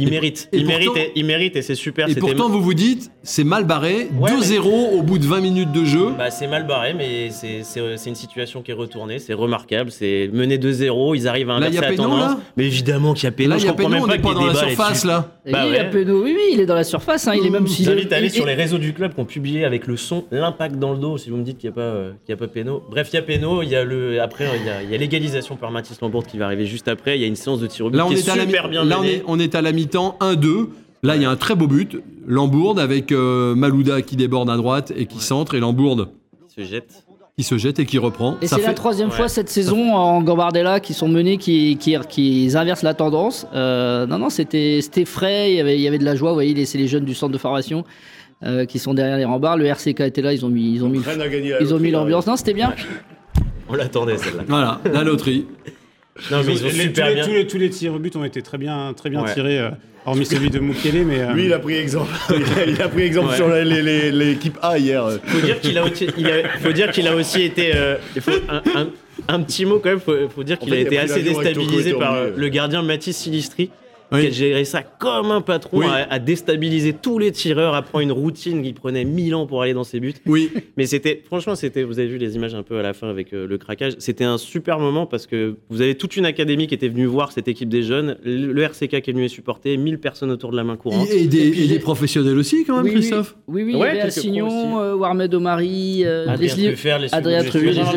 [0.02, 2.08] il Et- mérite, et il mérite, et, il mérite et c'est super.
[2.08, 4.08] Et pourtant, vous vous dites, c'est mal barré.
[4.18, 6.08] Ouais, 2-0 au bout de 20 minutes de jeu.
[6.16, 7.62] Bah, c'est mal barré, mais c'est-
[8.08, 9.90] une situation qui est retournée, c'est remarquable.
[9.90, 12.30] C'est mené 2-0, ils arrivent à Là, il y inverser a la Péno, tendance.
[12.36, 14.04] là Mais évidemment qu'il y a Péno, Là, il je y a comprends Péno, même
[14.04, 15.32] on pas n'est pas dans la surface, là.
[15.50, 15.90] Bah oui, ouais.
[15.94, 17.26] oui, oui, il est dans la surface.
[17.28, 18.56] hein, il est même Je s'il vous est- invite à aller il- sur les il-
[18.56, 21.18] réseaux du club qui ont publié avec le son l'impact dans le dos.
[21.18, 22.82] Si vous me dites qu'il n'y a pas, euh, qu'il y a pas Péno.
[22.90, 23.62] Bref, il y a Péno.
[23.62, 26.46] Il y a le après il y a, il l'égalisation par Mathis Lambourg qui va
[26.46, 27.16] arriver juste après.
[27.16, 28.44] Il y a une séance de tir au but Là, on qui est, à la,
[28.44, 30.68] mi- super bien là on, est, à la mi-temps 1-2.
[31.02, 31.98] Là, il y a un très beau but.
[32.26, 35.54] Lambourde avec euh, Malouda qui déborde à droite et qui centre.
[35.54, 36.08] Et Lambourde
[36.56, 37.04] Il se jette.
[37.36, 38.36] qui se jette et qui reprend.
[38.42, 39.14] Et Ça c'est la troisième Ouais.
[39.16, 43.46] fois cette saison en Gambardella qui sont menés, qui, qui, qui inversent la tendance.
[43.54, 46.30] Euh, non, non, c'était c'était frais, il y, avait, il y avait de la joie.
[46.30, 47.84] Vous voyez, c'est les jeunes du centre de formation
[48.44, 49.56] euh, qui sont derrière les rembarts.
[49.56, 51.00] Le RCK était là, ils ont mis, ils ont mis,
[51.60, 52.26] ils ont mis l'ambiance.
[52.26, 52.74] Non, c'était bien.
[53.68, 54.42] On l'attendait celle-là.
[54.46, 55.46] Voilà, la loterie.
[56.30, 57.24] Non mais ils ont Les- super tous, les, bien.
[57.26, 59.32] tous les- tous les tirs au but ont été très bien, très bien Ouais.
[59.34, 59.70] tirés, euh,
[60.06, 61.04] hormis celui de Mukele.
[61.06, 62.10] Mais, euh, Lui, il a pris exemple.
[62.30, 63.36] il, a, il a pris exemple Ouais.
[63.36, 65.04] sur la- les- les- l'équipe A hier.
[65.24, 65.84] faut dire qu'il a,
[66.60, 67.72] faut dire qu'il a aussi été.
[67.74, 68.88] euh, il faut un, un-
[69.28, 70.00] un petit mot quand même.
[70.00, 72.32] Faut, faut dire qu'il En fait, a été assez déstabilisé par euh, euh.
[72.36, 73.70] le gardien Mathis Silistri.
[74.12, 74.20] Oui.
[74.22, 75.86] Qui a géré ça comme un patron, Oui.
[75.88, 79.62] à, à déstabiliser tous les tireurs, à prendre une routine qui prenait 1000 ans pour
[79.62, 80.14] aller dans ses buts.
[80.26, 80.50] Oui.
[80.76, 83.32] Mais c'était, franchement, c'était, vous avez vu les images un peu à la fin avec
[83.32, 83.92] euh, le craquage.
[83.98, 87.32] C'était un super moment parce que vous avez toute une académie qui était venue voir
[87.32, 90.50] cette équipe des jeunes, le le RCK qui est venu les supporter, 1000 personnes autour
[90.50, 91.08] de la main courante.
[91.10, 93.36] Et, et des, Et puis et des j'ai- professionnels aussi, quand même, Oui, oui, Christophe?
[93.46, 97.90] Oui, oui, il y avait Assignon, euh, Warmed Omari, euh, Adrien Truffert,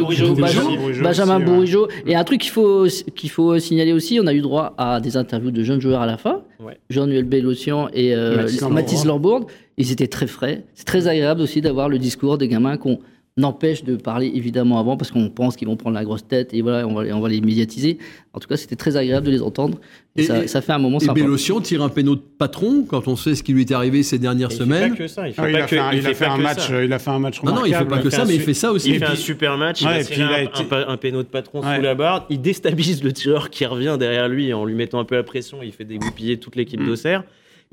[1.02, 1.40] Benjamin.
[1.40, 1.88] Bourigeaud.
[2.06, 2.86] Et un truc qu'il faut,
[3.16, 6.06] qu'il faut signaler aussi, on a eu droit à des interviews de jeunes joueurs à
[6.06, 6.42] la fin.
[6.60, 6.80] Ouais.
[6.90, 9.40] Jean-Noël Bellotian et euh, Mathis Lambourg.
[9.40, 9.48] Lambourg.
[9.78, 10.64] Ils étaient très frais.
[10.76, 13.00] C'est très agréable aussi d'avoir le discours des gamins qu'on
[13.42, 16.62] empêche de parler évidemment avant parce qu'on pense qu'ils vont prendre la grosse tête et
[16.62, 17.98] voilà, on va, les- on va les médiatiser.
[18.34, 19.80] En tout cas, c'était très agréable de les entendre.
[20.16, 21.14] Et, Et- ça, et- ça fait un moment Et sympa.
[21.20, 24.20] Bélocian tire un péno de patron quand on sait ce qui lui est arrivé ces
[24.20, 24.94] dernières Il semaines.
[25.00, 26.84] Il fait il, pas a que, fait un, il a match, ça.
[26.84, 28.42] il a fait un match Non, non, il fait pas que fait ça, mais il
[28.42, 28.90] fait ça aussi.
[28.90, 30.38] Il Et fait un puis- super match, il Ouais, va et puis il a un,
[30.42, 31.76] été- un pa- un péno de patron Ouais.
[31.78, 35.06] sous la barre, il déstabilise le tireur qui revient derrière lui en lui mettant un
[35.06, 36.86] peu la pression, il fait dégoupiller toute l'équipe Mm.
[36.86, 37.24] d'Auxerre.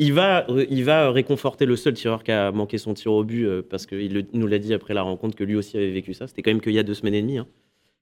[0.03, 3.45] Il va, il va réconforter le seul tireur qui a manqué son tir au but,
[3.45, 6.27] euh, parce qu'il nous l'a dit après la rencontre que lui aussi avait vécu ça.
[6.27, 7.39] C'était quand même qu'il y a deux semaines et demie.
[7.39, 7.47] hein.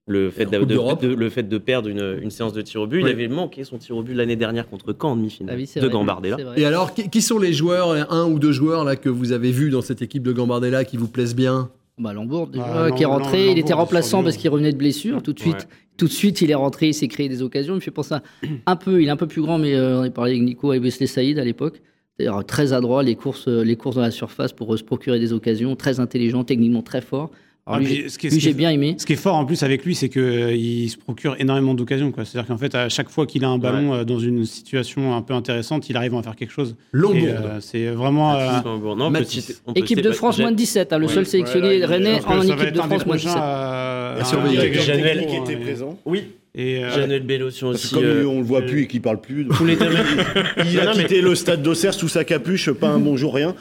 [0.06, 1.02] Le fait, de, Coupe de- d'Europe.
[1.02, 3.10] de- le fait de perdre une, une séance de tir au but, Oui.
[3.10, 5.68] il avait manqué son tir au but l'année dernière contre Caen en demi-finale Ah oui,
[5.74, 5.90] de vrai.
[5.90, 6.36] Gambardella.
[6.56, 9.50] Et alors, qui, qui sont les joueurs, un ou deux joueurs là que vous avez
[9.50, 11.70] vus dans cette équipe de Gambardella qui vous plaisent bien?
[11.98, 15.22] Bah, Lambourg, déjà, qui est rentré, il était remplaçant parce qu'il revenait de blessure.
[15.22, 17.74] Tout de suite, tout de suite, il est rentré, il s'est créé des occasions.
[17.74, 18.14] Il me fait penser
[18.66, 20.78] un peu, il est un peu plus grand, mais on a parlé avec Nico et
[20.78, 21.82] Wesley Saïd à l'époque.
[22.18, 25.76] D'ailleurs, très adroit, les courses, les courses dans la surface pour se procurer des occasions,
[25.76, 27.30] très intelligent, techniquement très fort.
[27.68, 28.96] Alors, lui, j'ai bien aimé.
[28.98, 32.12] Ce qui est fort en plus avec lui, c'est qu'il se procure énormément d'occasions.
[32.16, 35.22] C'est-à-dire qu'en fait, à chaque fois qu'il a un ballon euh, dans une situation un
[35.22, 36.76] peu intéressante, il arrive à en faire quelque chose.
[36.94, 38.32] Euh, c'est vraiment.
[38.32, 42.72] Ah, euh, équipe de France moins de 17, hein, le seul sélectionné Rennais en équipe
[42.72, 43.36] de France moins de 17.
[43.36, 44.16] À.
[44.72, 45.98] Janelle qui était présent.
[46.06, 46.28] Oui.
[46.58, 47.94] Et euh, Janelle Bellocian aussi.
[47.94, 49.46] Comme euh, on le voit plus et qu'il parle plus.
[49.64, 49.74] Les
[50.72, 53.54] il a quitté le stade d'Auxerre sous sa capuche, pas un bonjour, rien.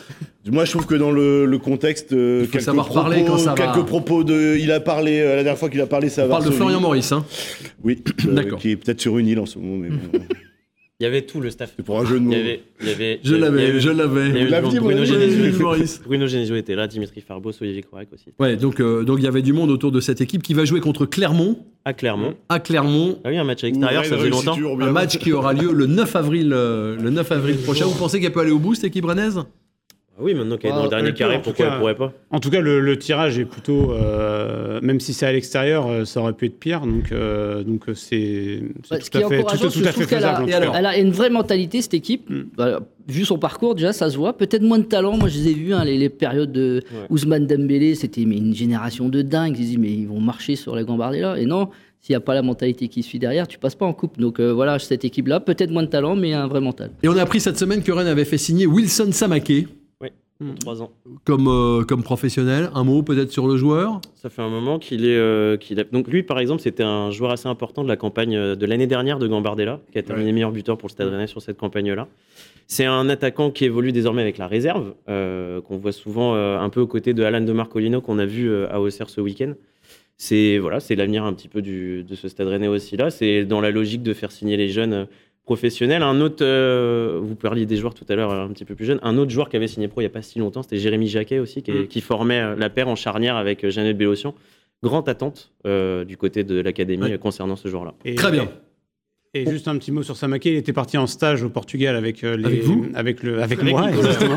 [0.49, 3.85] Moi, je trouve que dans le, le contexte, euh, quelques, propos, parler quand ça quelques
[3.85, 6.51] propos de, il a parlé la dernière fois qu'il a parlé, ça on parle de
[6.51, 7.23] Florian Maurice, hein.
[7.83, 8.01] Oui,
[8.59, 10.25] qui est peut-être sur une île en ce moment, mais bon.
[10.99, 11.73] Il y avait tout le staff.
[11.77, 12.31] C'est pour un jeu de mots.
[12.31, 14.79] Il y avait, il y avait, je l'avais, je l'avais.
[14.79, 18.33] Bruno, Genesio, Bruno Genesio était là, Dimitri Farbos, Olivier Corac aussi.
[18.39, 20.65] Ouais, donc, euh, donc il y avait du monde autour de cette équipe qui va
[20.65, 21.59] jouer contre Clermont.
[21.85, 22.33] À Clermont.
[22.49, 23.19] À Clermont.
[23.23, 24.57] Ah oui, un match à l'extérieur, ça faisait longtemps.
[24.57, 27.85] Un match qui aura lieu le 9 avril, euh, le 9 avril prochain.
[27.85, 29.39] Vous pensez qu'elle peut aller au bout, cette équipe rennaise?
[30.19, 32.11] Oui, maintenant qu'elle est dans le dernier carré, pourquoi elle pourrait pas?
[32.31, 36.21] En tout cas, le, tirage est plutôt, euh, même si c'est à l'extérieur, euh, ça
[36.21, 36.81] aurait pu être pire.
[36.81, 40.49] Donc, euh, donc c'est tout, à fait, tout, à fait faisable.
[40.49, 42.29] Elle a, une vraie mentalité cette équipe.
[42.29, 42.43] Mm.
[42.57, 44.35] Bah, vu son parcours, déjà, ça se voit.
[44.35, 45.17] Peut-être moins de talent.
[45.17, 49.21] Moi, je les ai vus hein, les, périodes de Ousmane Dembélé, c'était une génération de
[49.21, 49.57] dingues.
[49.59, 51.39] Ils disent mais ils vont marcher sur la Gambardella.
[51.39, 51.69] Et non.
[51.99, 54.17] S'il n'y a pas la mentalité qui suit derrière, tu passes pas en coupe.
[54.19, 56.91] Donc voilà, cette équipe-là, peut-être moins de talent, mais un vrai mental.
[57.03, 59.67] Et on a appris cette semaine que Rennes avait fait signer Wilson Samaké,
[60.39, 60.53] Hmm.
[60.59, 60.91] Trois ans.
[61.23, 64.01] Comme, euh, comme professionnel, un mot peut-être sur le joueur?
[64.13, 65.17] Ça fait un moment qu'il est.
[65.17, 65.83] Euh, qu'il a...
[65.85, 68.85] Donc lui, par exemple, c'était un joueur assez important de la campagne euh, de l'année
[68.85, 72.07] dernière de Gambardella, qui a terminé meilleur buteur pour le Stade Rennais sur cette campagne-là.
[72.67, 76.87] C'est un attaquant qui évolue désormais avec la réserve, qu'on voit souvent un peu aux
[76.87, 79.53] côtés de Alan de Marcolino, qu'on a vu à Auxerre ce week-end.
[80.17, 83.09] C'est voilà, c'est l'avenir un petit peu du, de ce Stade Rennais aussi là.
[83.09, 85.07] C'est dans la logique de faire signer les jeunes
[85.47, 86.03] professionnel.
[86.03, 88.99] Un autre, euh, vous parliez des joueurs tout à l'heure un petit peu plus jeunes,
[89.01, 91.07] un autre joueur qui avait signé pro il n'y a pas si longtemps, c'était Jérémy
[91.07, 92.01] Jacquet aussi, qui, mm.
[92.01, 94.35] formait euh, la paire en charnière avec euh, Jeannette Bélocian.
[94.83, 97.95] Grande attente du côté de l'académie concernant ce joueur-là.
[98.15, 98.47] Très bien.
[99.33, 102.21] Et juste un petit mot sur Samaké, il était parti en stage au Portugal avec
[102.21, 104.35] les, avec vous, avec le, avec, moi, exactement.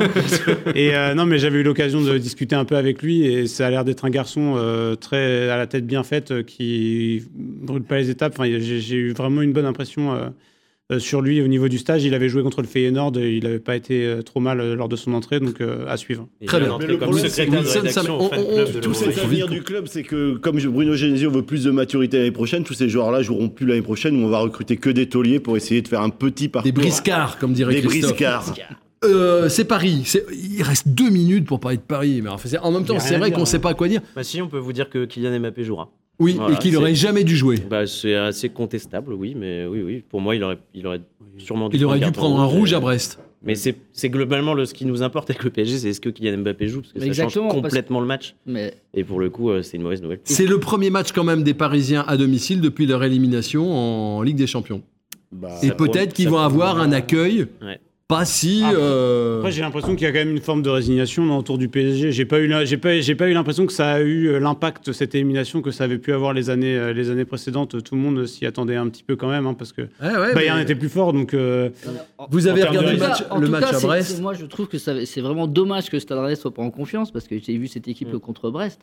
[0.74, 3.70] et non, mais j'avais eu l'occasion de discuter un peu avec lui et ça a
[3.70, 4.56] l'air d'être un garçon
[4.98, 8.32] très à la tête bien faite qui brûle pas les étapes.
[8.38, 10.30] Enfin, j'ai eu vraiment une bonne impression euh,
[10.98, 12.04] sur lui au niveau du stage.
[12.04, 14.74] Il avait joué contre le Feyenoord, et il n'avait pas été euh, trop mal euh,
[14.74, 16.28] lors de son entrée, donc à suivre.
[16.46, 16.78] Très bien.
[16.78, 21.30] Mais le problème, c'est que tout cet avenir du club, c'est que comme Bruno Genesio
[21.30, 24.30] veut plus de maturité l'année prochaine, tous ces joueurs-là joueront plus l'année prochaine où on
[24.30, 26.70] va recruter que des tauliers pour essayer de faire un petit parcours.
[26.70, 28.16] Des briscards, comme dirait des Christophe.
[28.16, 28.54] briscards.
[29.48, 30.12] c'est Paris.
[30.32, 32.22] Il reste deux minutes pour parler de Paris.
[32.22, 34.00] Mais en même temps, c'est vrai qu'on ne sait pas quoi dire.
[34.14, 35.90] Bah si, on peut vous dire que Kylian Mbappé jouera.
[36.20, 37.56] Oui, et qu'il n'aurait jamais dû jouer.
[37.58, 40.04] Bah, c'est assez contestable, oui, mais oui, oui.
[40.08, 41.00] Pour moi, il aurait, il aurait
[41.38, 41.76] sûrement dû.
[41.76, 43.18] Il aurait dû prendre un rouge à Brest.
[43.42, 46.38] Mais c'est globalement le, ce qui nous importe avec le PSG, c'est est-ce que Kylian
[46.38, 48.34] Mbappé joue Parce que ça change complètement le match.
[48.44, 48.74] Mais...
[48.92, 50.20] Et pour le coup, euh, c'est une mauvaise nouvelle.
[50.24, 54.36] C'est le premier match quand même des Parisiens à domicile depuis leur élimination en Ligue
[54.36, 54.82] des Champions.
[55.32, 57.80] Bah, et peut-être qu'ils vont avoir un accueil ouais
[58.10, 58.62] pas si.
[58.64, 61.68] Après, euh, j'ai l'impression qu'il y a quand même une forme de résignation autour du
[61.68, 62.12] PSG.
[62.12, 64.92] J'ai pas eu, j'ai pas, j'ai pas eu l'impression que ça a eu euh, l'impact
[64.92, 67.82] cette élimination que ça avait pu avoir les années, euh, les années précédentes.
[67.82, 69.82] Tout le monde s'y attendait un petit peu quand même, hein, parce que
[70.34, 71.12] Bayern était plus fort.
[71.12, 74.20] Donc, vous avez regardé le match, le match à Brest.
[74.20, 77.26] moi, je trouve que c'est vraiment dommage que Stade Rennais soit pas en confiance, parce
[77.26, 78.80] que j'ai vu cette équipe contre Brest.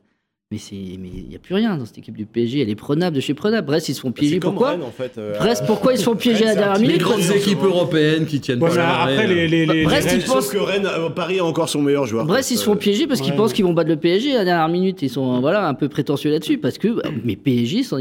[0.49, 2.61] Mais il n'y a plus rien dans cette équipe du PSG.
[2.61, 3.67] Elle est prenable de chez prenable.
[3.67, 4.39] Brest, ils se font piéger.
[4.39, 7.03] Pourquoi en fait, euh, Brest, pourquoi ils se font piéger à la dernière minute Les
[7.03, 10.85] grandes équipes européennes qui tiennent pas Après, les, les, les, Brest, ils pensent que Rennes,
[10.87, 12.25] euh, Paris a encore son meilleur joueur.
[12.25, 14.45] Brest, ils se font piéger parce qu'ils pensent qu'ils vont battre le PSG à la
[14.45, 15.01] dernière minute.
[15.01, 16.59] Ils sont voilà, un peu prétentieux là-dessus.
[16.59, 16.95] Parce que,
[17.25, 17.97] mais PSG, sans,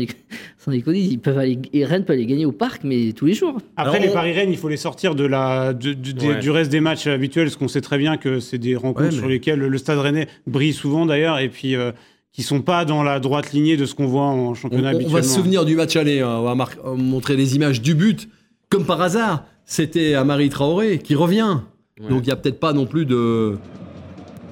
[0.68, 3.59] déconner, ils peuvent aller, et Rennes peut aller gagner au parc, mais tous les jours.
[3.76, 7.57] Après, les Paris-Rennes, il faut les sortir de la, du reste des matchs habituels, parce
[7.57, 11.07] qu'on sait très bien que c'est des rencontres sur lesquelles le Stade Rennais brille souvent
[11.07, 11.40] d'ailleurs.
[11.40, 11.74] Et puis.
[11.74, 11.90] Euh,
[12.37, 15.09] qui sont pas dans la droite lignée de ce qu'on voit en championnat on, on
[15.09, 16.28] va se souvenir du match aller, hein.
[16.28, 18.28] on va montrer les images du but.
[18.68, 21.61] Comme par hasard, c'était Amari Traoré qui revient.
[21.99, 23.57] Donc il n'y a peut-être pas non plus de...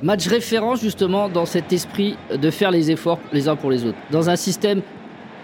[0.03, 3.99] Match référence justement dans cet esprit de faire les efforts les uns pour les autres.
[4.11, 4.81] Dans un système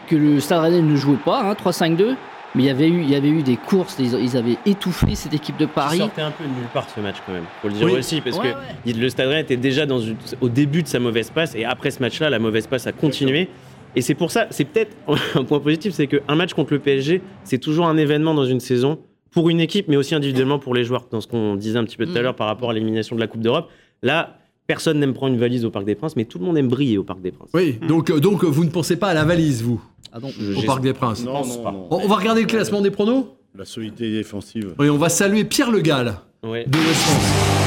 [0.09, 2.17] que le Stade Rennais ne jouait pas, hein, 3-5-2,
[2.55, 5.35] mais il y avait eu, il y avait eu des courses, ils, avaient étouffé cette
[5.35, 5.99] équipe de Paris.
[5.99, 8.21] Ils sortait un peu de nulle part ce match quand même, faut le dire aussi,
[8.21, 8.49] parce que
[8.87, 10.01] le Stade Rennais était déjà dans
[10.41, 13.49] au début de sa mauvaise passe, et après ce match-là, la mauvaise passe a continué.
[13.97, 14.97] Et c'est pour ça, c'est peut-être
[15.35, 18.61] un point positif, c'est qu'un match contre le PSG, c'est toujours un événement dans une
[18.61, 18.99] saison
[19.31, 21.07] pour une équipe, mais aussi individuellement pour les joueurs.
[21.11, 22.23] Dans ce qu'on disait un petit peu tout à mm.
[22.23, 23.71] l'heure par rapport à l'élimination de la Coupe d'Europe,
[24.03, 24.40] là,
[24.71, 26.97] personne n'aime prendre une valise au Parc des Princes, mais tout le monde aime briller
[26.97, 27.51] au Parc des Princes.
[27.55, 29.81] Oui, donc, euh, donc vous ne pensez pas à la valise, vous,
[30.13, 30.29] Ah non.
[30.57, 31.89] au Parc des Princes Non, non, non.
[31.91, 33.25] On on va regarder le classement des pronos?
[33.59, 34.75] La solidité défensive.
[34.79, 36.15] Oui, on va saluer Pierre Le Gall
[36.45, 36.65] Ouais.
[36.69, 37.60] de France.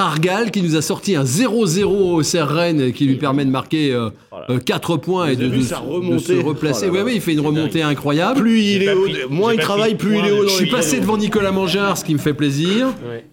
[0.00, 3.96] Argal qui nous a sorti un 0-0 au Serre Rennes qui lui permet de marquer
[4.30, 4.60] Voilà.
[4.60, 6.86] 4 points et de, se replacer.
[6.88, 7.04] Oh Oui, là.
[7.04, 8.40] oui, il fait une remontée incroyable.
[8.40, 11.16] Plus il est haut, moins il travaille, plus il est haut Je suis passé devant
[11.16, 12.88] Nicolas Mangard, ce qui me fait plaisir.
[13.08, 13.24] Ouais.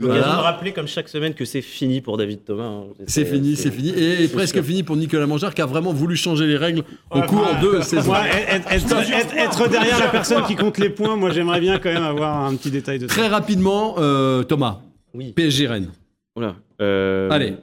[0.00, 0.16] Voilà.
[0.16, 2.64] L'occasion de rappeler, comme chaque semaine, que c'est fini pour David Thomas.
[2.64, 2.82] hein.
[3.06, 3.90] C'est fini, c'est fini.
[3.96, 7.46] Et presque fini pour Nicolas Mangard qui a vraiment voulu changer les règles au cours
[7.62, 8.08] de saison.
[8.08, 11.78] Moi, être, être- être- être derrière la personne qui compte les points, moi j'aimerais bien
[11.78, 13.14] quand même avoir un petit détail de ça.
[13.14, 14.80] Très rapidement, euh, Thomas,
[15.14, 15.32] Oui.
[15.32, 15.90] PSG Rennes.
[16.34, 16.56] Voilà.
[16.82, 17.54] Euh, Allez,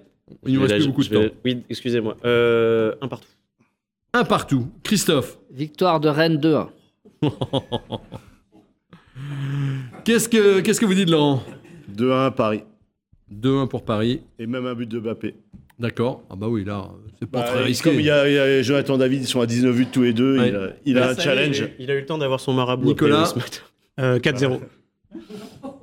[0.46, 1.36] il nous reste plus beaucoup de vais- temps.
[1.46, 2.16] Oui, excusez-moi.
[2.26, 3.28] Euh, un partout.
[4.14, 4.68] Un partout.
[4.84, 6.70] Christophe, Victoire de Rennes 2-1.
[10.04, 11.44] qu'est-ce que, qu'est-ce que vous dites, Laurent?
[11.96, 12.64] 2-1 à Paris.
[13.34, 14.22] 2-1 pour Paris.
[14.40, 15.36] Et même un but de Mbappé.
[15.80, 16.24] D'accord.
[16.30, 16.90] Ah bah oui, là,
[17.20, 17.90] c'est pas Bah, très risqué.
[17.90, 20.04] Comme il y, a, il y a Jonathan David, ils sont à 19 buts tous
[20.04, 20.38] les deux.
[20.40, 20.50] Ouais.
[20.50, 21.64] Il a, il a Bah, un est, challenge.
[21.80, 22.86] Il, a- eu le temps d'avoir son marabout.
[22.88, 23.22] Nicolas.
[23.24, 23.62] après, ce matin.
[24.00, 24.60] Euh, 4-0.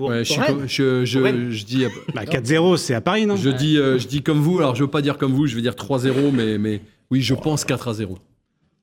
[0.00, 1.48] Pour- Ouais, je, suis pour comme- je, je- Pour Rennes.
[1.50, 1.84] je dis,
[2.14, 4.58] Bah, 4-0, c'est à Paris, non je, dis, euh, je dis comme vous.
[4.58, 6.80] Alors, je veux pas dire comme vous, je vais dire 3-0, mais, mais
[7.10, 8.16] oui, je pense 4 à 0.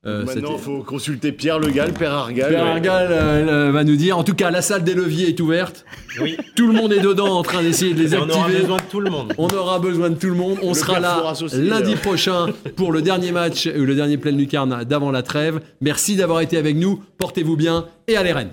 [0.06, 2.50] Euh, Maintenant, il faut consulter Pierre Le Gall, Père Argal.
[2.50, 2.64] Pierre.
[2.66, 4.16] Argal euh, euh, va nous dire.
[4.16, 5.84] En tout cas, la salle des leviers est ouverte.
[6.22, 6.36] Oui.
[6.54, 8.60] Tout le monde est dedans en train d'essayer de les Et on aura activer.
[8.60, 9.34] besoin de tout le monde.
[9.38, 10.56] On aura besoin de tout le monde.
[10.62, 12.46] On Le sera là lundi prochain
[12.76, 15.60] pour le dernier match, euh, le dernier plein lucarne d'avant la trêve.
[15.80, 17.02] Merci d'avoir été avec nous.
[17.18, 18.50] Portez-vous bien et allez Rennes.